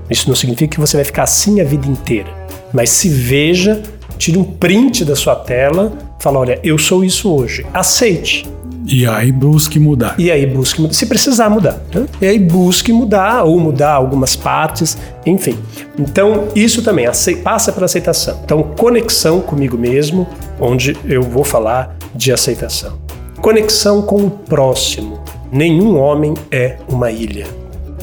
Isso 0.09 0.29
não 0.29 0.37
significa 0.37 0.75
que 0.75 0.81
você 0.81 0.97
vai 0.97 1.05
ficar 1.05 1.25
assim 1.25 1.61
a 1.61 1.65
vida 1.65 1.87
inteira, 1.89 2.29
mas 2.73 2.91
se 2.91 3.09
veja, 3.09 3.83
tire 4.19 4.39
um 4.39 4.45
print 4.45 5.05
da 5.05 5.17
sua 5.17 5.35
tela, 5.35 5.93
fala, 6.21 6.39
olha, 6.39 6.61
eu 6.63 6.79
sou 6.79 7.05
isso 7.05 7.33
hoje. 7.33 7.67
Aceite. 7.75 8.49
E 8.87 9.07
aí 9.07 9.31
busque 9.31 9.79
mudar. 9.79 10.15
E 10.19 10.31
aí 10.31 10.47
busque 10.47 10.81
mudar, 10.81 10.95
se 10.95 11.07
precisar 11.07 11.49
mudar. 11.49 11.81
Né? 11.95 12.07
E 12.21 12.27
aí 12.27 12.39
busque 12.39 12.93
mudar 12.93 13.45
ou 13.45 13.59
mudar 13.61 13.93
algumas 13.93 14.35
partes, 14.35 14.99
enfim. 15.25 15.57
Então, 15.99 16.49
isso 16.55 16.83
também 16.83 17.07
passa 17.43 17.73
pela 17.73 17.87
aceitação. 17.87 18.41
Então, 18.45 18.63
conexão 18.63 19.41
comigo 19.41 19.79
mesmo, 19.79 20.27
onde 20.61 20.97
eu 21.05 21.23
vou 21.23 21.45
falar 21.45 21.97
de 22.15 22.33
aceitação. 22.33 22.99
Conexão 23.41 24.03
com 24.03 24.25
o 24.25 24.31
próximo. 24.31 25.21
Nenhum 25.51 25.99
homem 25.99 26.35
é 26.51 26.77
uma 26.89 27.11
ilha. 27.11 27.47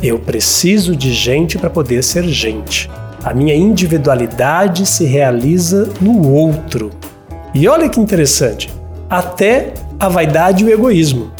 Eu 0.02 0.20
preciso 0.20 0.96
de 0.96 1.12
gente 1.14 1.58
para 1.58 1.70
poder 1.70 2.04
ser 2.04 2.24
gente. 2.26 2.90
A 3.24 3.34
minha 3.34 3.56
individualidade 3.56 4.86
se 4.86 5.04
realiza 5.04 5.90
no 6.00 6.32
outro. 6.32 6.92
E 7.54 7.68
olha 7.68 7.90
que 7.90 8.00
interessante, 8.00 8.70
até 9.10 9.74
a 10.00 10.08
vaidade 10.08 10.64
e 10.64 10.68
o 10.68 10.70
egoísmo. 10.70 11.32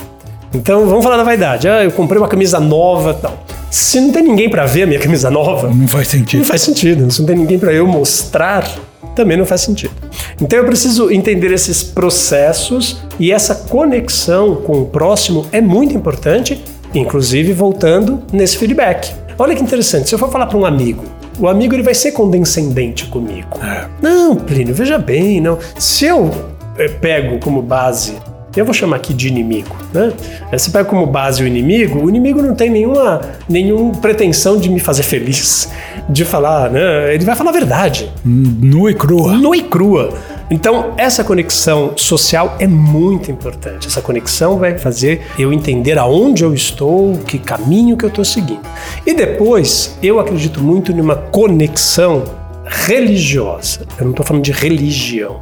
Então 0.54 0.86
vamos 0.88 1.04
falar 1.04 1.18
da 1.18 1.24
vaidade. 1.24 1.68
Ah, 1.68 1.84
eu 1.84 1.92
comprei 1.92 2.20
uma 2.20 2.28
camisa 2.28 2.60
nova, 2.60 3.14
tal. 3.14 3.44
Se 3.70 4.02
não 4.02 4.12
tem 4.12 4.24
ninguém 4.24 4.50
para 4.50 4.66
ver 4.66 4.84
a 4.84 4.88
minha 4.88 5.00
camisa 5.00 5.30
nova, 5.30 5.70
não 5.74 5.88
faz 5.88 6.08
sentido. 6.08 6.40
Não 6.40 6.46
faz 6.46 6.62
sentido. 6.62 7.12
Se 7.12 7.20
não 7.20 7.28
tem 7.28 7.36
ninguém 7.36 7.60
para 7.60 7.72
eu 7.72 7.88
mostrar, 7.88 8.68
também 9.16 9.38
não 9.38 9.46
faz 9.46 9.62
sentido. 9.62 9.94
Então 10.42 10.58
eu 10.58 10.66
preciso 10.66 11.12
entender 11.12 11.52
esses 11.52 11.84
processos 11.84 13.02
e 13.20 13.32
essa 13.32 13.54
conexão 13.54 14.56
com 14.56 14.82
o 14.82 14.86
próximo 14.86 15.46
é 15.52 15.62
muito 15.62 15.96
importante, 15.96 16.64
inclusive 16.96 17.54
voltando 17.54 18.24
nesse 18.34 18.58
feedback. 18.58 19.14
Olha 19.38 19.56
que 19.56 19.62
interessante. 19.62 20.10
Se 20.10 20.16
eu 20.16 20.20
for 20.20 20.32
falar 20.32 20.48
para 20.48 20.58
um 20.58 20.66
amigo, 20.66 21.04
o 21.40 21.48
amigo 21.48 21.76
ele 21.76 21.84
vai 21.84 21.94
ser 21.94 22.12
condescendente 22.12 23.06
comigo. 23.06 23.60
É. 23.64 23.86
Não, 24.02 24.36
Plínio, 24.36 24.74
veja 24.74 24.98
bem, 24.98 25.40
não. 25.40 25.60
Se 25.78 26.06
eu 26.06 26.30
eh, 26.78 26.88
pego 26.88 27.40
como 27.40 27.62
base 27.62 28.16
eu 28.56 28.66
vou 28.66 28.74
chamar 28.74 28.98
aqui 28.98 29.14
de 29.14 29.28
inimigo, 29.28 29.76
né? 29.94 30.12
Você 30.52 30.72
pega 30.72 30.86
como 30.86 31.06
base 31.06 31.44
o 31.44 31.48
inimigo, 31.48 32.04
o 32.04 32.10
inimigo 32.10 32.42
não 32.42 32.56
tem 32.56 32.70
nenhuma, 32.70 33.22
nenhuma 33.48 33.94
pretensão 33.96 34.58
de 34.58 34.70
me 34.70 34.80
fazer 34.80 35.04
feliz, 35.04 35.70
de 36.10 36.26
falar, 36.26 36.70
né? 36.70 37.14
Ele 37.14 37.26
vai 37.26 37.36
falar 37.36 37.52
a 37.52 37.54
verdade. 37.54 38.12
Nua 38.26 38.92
e 38.92 38.96
crua. 38.96 39.34
Nua 39.34 39.56
e 39.56 39.62
crua. 39.62 40.14
Então, 40.52 40.94
essa 40.98 41.24
conexão 41.24 41.94
social 41.96 42.56
é 42.60 42.66
muito 42.66 43.30
importante. 43.30 43.88
Essa 43.88 44.02
conexão 44.02 44.58
vai 44.58 44.80
fazer 44.80 45.22
eu 45.38 45.54
entender 45.54 46.00
aonde 46.00 46.44
eu 46.44 46.54
estou, 46.56 47.14
que 47.20 47.38
caminho 47.38 47.96
que 47.96 48.04
eu 48.04 48.10
estou 48.10 48.26
seguindo. 48.26 48.62
E 49.06 49.14
depois, 49.14 49.96
eu 50.02 50.20
acredito 50.20 50.60
muito 50.60 50.92
numa 50.92 51.16
conexão 51.16 52.24
religiosa. 52.66 53.82
Eu 53.98 54.06
não 54.06 54.12
estou 54.12 54.26
falando 54.26 54.44
de 54.44 54.52
religião. 54.52 55.40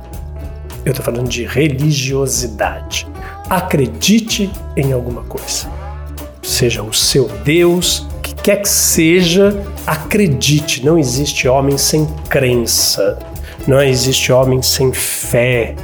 Eu 0.88 0.92
estou 0.92 1.04
falando 1.04 1.28
de 1.28 1.44
religiosidade. 1.44 3.06
Acredite 3.50 4.50
em 4.74 4.94
alguma 4.94 5.22
coisa. 5.24 5.70
Seja 6.42 6.82
o 6.82 6.94
seu 6.94 7.28
Deus, 7.44 8.08
que 8.24 8.34
quer 8.36 8.62
que 8.62 8.70
seja, 8.70 9.62
acredite. 9.86 10.86
Não 10.86 10.98
existe 10.98 11.46
homem 11.46 11.78
sem 11.78 12.06
crença. 12.30 13.20
Não 13.68 13.84
existe 13.84 14.32
homem 14.32 14.62
sem 14.62 14.94
fé. 14.94 15.76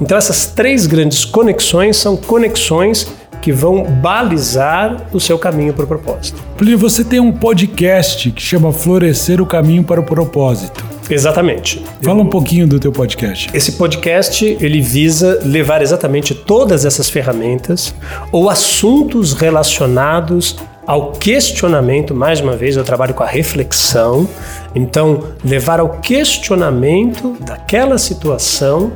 Então, 0.00 0.16
essas 0.16 0.46
três 0.46 0.86
grandes 0.86 1.24
conexões 1.24 1.96
são 1.96 2.16
conexões 2.16 3.08
que 3.40 3.50
vão 3.50 3.82
balizar 3.82 5.08
o 5.12 5.18
seu 5.18 5.40
caminho 5.40 5.74
para 5.74 5.86
o 5.86 5.88
propósito. 5.88 6.40
Plínio, 6.56 6.78
você 6.78 7.02
tem 7.02 7.18
um 7.18 7.32
podcast 7.32 8.30
que 8.30 8.40
chama 8.40 8.72
Florescer 8.72 9.42
o 9.42 9.46
Caminho 9.46 9.82
para 9.82 10.00
o 10.00 10.04
Propósito. 10.04 10.91
Exatamente. 11.08 11.84
Fala 12.00 12.22
um 12.22 12.26
pouquinho 12.26 12.66
do 12.66 12.78
teu 12.78 12.92
podcast. 12.92 13.50
Esse 13.52 13.72
podcast, 13.72 14.44
ele 14.60 14.80
visa 14.80 15.40
levar 15.44 15.82
exatamente 15.82 16.34
todas 16.34 16.84
essas 16.84 17.10
ferramentas 17.10 17.94
ou 18.30 18.48
assuntos 18.48 19.32
relacionados 19.32 20.56
ao 20.86 21.12
questionamento, 21.12 22.14
mais 22.14 22.40
uma 22.40 22.56
vez 22.56 22.76
eu 22.76 22.84
trabalho 22.84 23.14
com 23.14 23.22
a 23.22 23.26
reflexão, 23.26 24.28
então 24.74 25.28
levar 25.44 25.78
ao 25.78 26.00
questionamento 26.00 27.36
daquela 27.40 27.98
situação 27.98 28.92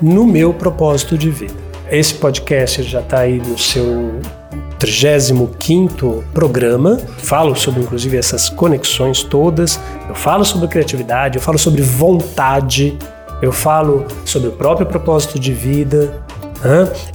no 0.00 0.26
meu 0.26 0.52
propósito 0.52 1.16
de 1.16 1.30
vida. 1.30 1.54
Esse 1.90 2.14
podcast 2.14 2.82
já 2.82 3.00
está 3.00 3.20
aí 3.20 3.38
no 3.38 3.58
seu 3.58 4.20
35 4.80 6.24
programa. 6.34 6.98
Falo 7.18 7.54
sobre, 7.54 7.82
inclusive, 7.82 8.16
essas 8.16 8.48
conexões 8.48 9.22
todas. 9.22 9.78
Eu 10.08 10.14
falo 10.16 10.44
sobre 10.44 10.66
criatividade, 10.66 11.36
eu 11.36 11.42
falo 11.42 11.58
sobre 11.58 11.82
vontade, 11.82 12.98
eu 13.40 13.52
falo 13.52 14.06
sobre 14.24 14.48
o 14.48 14.52
próprio 14.52 14.86
propósito 14.86 15.38
de 15.38 15.52
vida, 15.52 16.20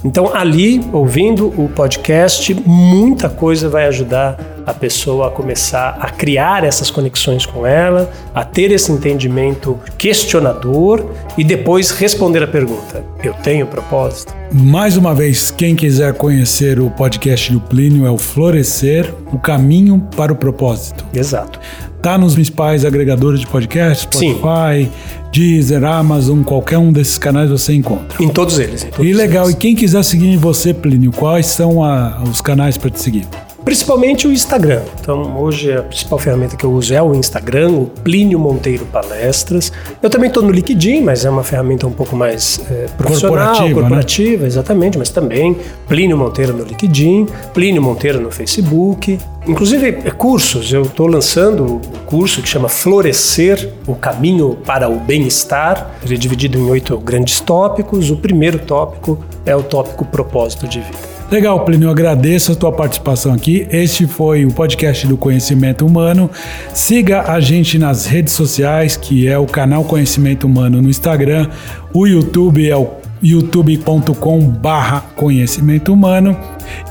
então, 0.04 0.34
ali, 0.34 0.84
ouvindo 0.92 1.48
o 1.56 1.68
podcast, 1.68 2.52
muita 2.66 3.28
coisa 3.28 3.68
vai 3.68 3.86
ajudar 3.86 4.38
a 4.66 4.74
pessoa 4.74 5.28
a 5.28 5.30
começar 5.30 5.96
a 6.00 6.10
criar 6.10 6.64
essas 6.64 6.90
conexões 6.90 7.46
com 7.46 7.66
ela, 7.66 8.10
a 8.34 8.44
ter 8.44 8.72
esse 8.72 8.90
entendimento 8.90 9.78
questionador 9.96 11.12
e 11.38 11.44
depois 11.44 11.92
responder 11.92 12.42
a 12.42 12.48
pergunta: 12.48 13.04
Eu 13.22 13.32
tenho 13.34 13.66
propósito? 13.66 14.34
Mais 14.52 14.96
uma 14.96 15.14
vez, 15.14 15.50
quem 15.50 15.74
quiser 15.76 16.14
conhecer 16.14 16.80
o 16.80 16.90
podcast 16.90 17.52
do 17.52 17.60
Plínio 17.60 18.06
é 18.06 18.10
o 18.10 18.18
Florescer 18.18 19.12
o 19.32 19.38
Caminho 19.38 20.08
para 20.16 20.32
o 20.32 20.36
Propósito. 20.36 21.04
Exato. 21.12 21.58
Tá 22.02 22.16
nos 22.16 22.34
principais 22.34 22.84
agregadores 22.84 23.40
de 23.40 23.46
podcast, 23.46 24.04
Spotify, 24.04 24.84
Sim. 24.84 24.90
Deezer, 25.32 25.84
Amazon, 25.84 26.42
qualquer 26.42 26.78
um 26.78 26.92
desses 26.92 27.18
canais 27.18 27.50
você 27.50 27.74
encontra. 27.74 28.22
Em 28.22 28.28
todos 28.28 28.58
eles. 28.58 28.84
Em 28.84 28.90
todos 28.90 29.06
e 29.06 29.12
legal, 29.12 29.46
eles. 29.46 29.56
e 29.56 29.58
quem 29.58 29.74
quiser 29.74 30.02
seguir 30.04 30.36
você, 30.36 30.72
Plínio, 30.72 31.10
quais 31.10 31.46
são 31.46 31.82
a, 31.82 32.22
os 32.22 32.40
canais 32.40 32.76
para 32.76 32.90
te 32.90 33.00
seguir? 33.00 33.26
Principalmente 33.66 34.28
o 34.28 34.32
Instagram. 34.32 34.82
Então, 35.00 35.40
hoje 35.40 35.72
a 35.72 35.82
principal 35.82 36.20
ferramenta 36.20 36.56
que 36.56 36.64
eu 36.64 36.70
uso 36.70 36.94
é 36.94 37.02
o 37.02 37.12
Instagram, 37.12 37.70
o 37.70 37.86
Plínio 37.86 38.38
Monteiro 38.38 38.86
Palestras. 38.86 39.72
Eu 40.00 40.08
também 40.08 40.28
estou 40.28 40.40
no 40.40 40.52
LinkedIn, 40.52 41.00
mas 41.00 41.24
é 41.24 41.30
uma 41.30 41.42
ferramenta 41.42 41.84
um 41.84 41.90
pouco 41.90 42.14
mais 42.14 42.60
é, 42.70 42.86
profissional, 42.96 43.46
corporativa, 43.48 43.80
corporativa 43.80 44.42
né? 44.42 44.46
exatamente, 44.46 44.96
mas 44.96 45.10
também 45.10 45.56
Plínio 45.88 46.16
Monteiro 46.16 46.52
no 46.52 46.62
LinkedIn, 46.62 47.26
Plínio 47.52 47.82
Monteiro 47.82 48.20
no 48.20 48.30
Facebook. 48.30 49.18
Inclusive, 49.48 49.98
é 50.04 50.12
cursos. 50.12 50.72
Eu 50.72 50.82
estou 50.82 51.08
lançando 51.08 51.64
um 51.64 51.80
curso 52.06 52.40
que 52.42 52.48
chama 52.48 52.68
Florescer, 52.68 53.72
o 53.84 53.96
caminho 53.96 54.56
para 54.64 54.88
o 54.88 55.00
bem-estar. 55.00 55.90
Ele 56.04 56.14
é 56.14 56.16
dividido 56.16 56.56
em 56.56 56.70
oito 56.70 56.96
grandes 56.98 57.40
tópicos. 57.40 58.12
O 58.12 58.16
primeiro 58.16 58.60
tópico 58.60 59.18
é 59.44 59.56
o 59.56 59.62
tópico 59.64 60.04
propósito 60.04 60.68
de 60.68 60.78
vida. 60.78 61.15
Legal, 61.30 61.64
Plínio, 61.64 61.90
agradeço 61.90 62.52
a 62.52 62.54
tua 62.54 62.70
participação 62.70 63.32
aqui. 63.32 63.66
Este 63.70 64.06
foi 64.06 64.46
o 64.46 64.52
podcast 64.52 65.06
do 65.08 65.16
Conhecimento 65.16 65.84
Humano. 65.84 66.30
Siga 66.72 67.22
a 67.22 67.40
gente 67.40 67.78
nas 67.78 68.06
redes 68.06 68.32
sociais, 68.32 68.96
que 68.96 69.26
é 69.26 69.36
o 69.36 69.44
canal 69.44 69.82
Conhecimento 69.84 70.46
Humano 70.46 70.80
no 70.80 70.88
Instagram. 70.88 71.48
O 71.92 72.06
YouTube 72.06 72.70
é 72.70 72.76
o 72.76 72.90
youtube.com 73.20 74.40
barra 74.40 75.00
conhecimento 75.16 75.92
humano. 75.92 76.36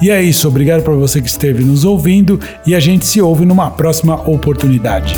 E 0.02 0.10
é 0.12 0.22
isso, 0.22 0.48
obrigado 0.50 0.84
para 0.84 0.94
você 0.94 1.22
que 1.22 1.30
esteve 1.30 1.64
nos 1.64 1.86
ouvindo 1.86 2.38
e 2.68 2.76
a 2.76 2.80
gente 2.80 3.06
se 3.06 3.22
ouve 3.22 3.46
numa 3.46 3.72
próxima 3.72 4.16
oportunidade. 4.30 5.16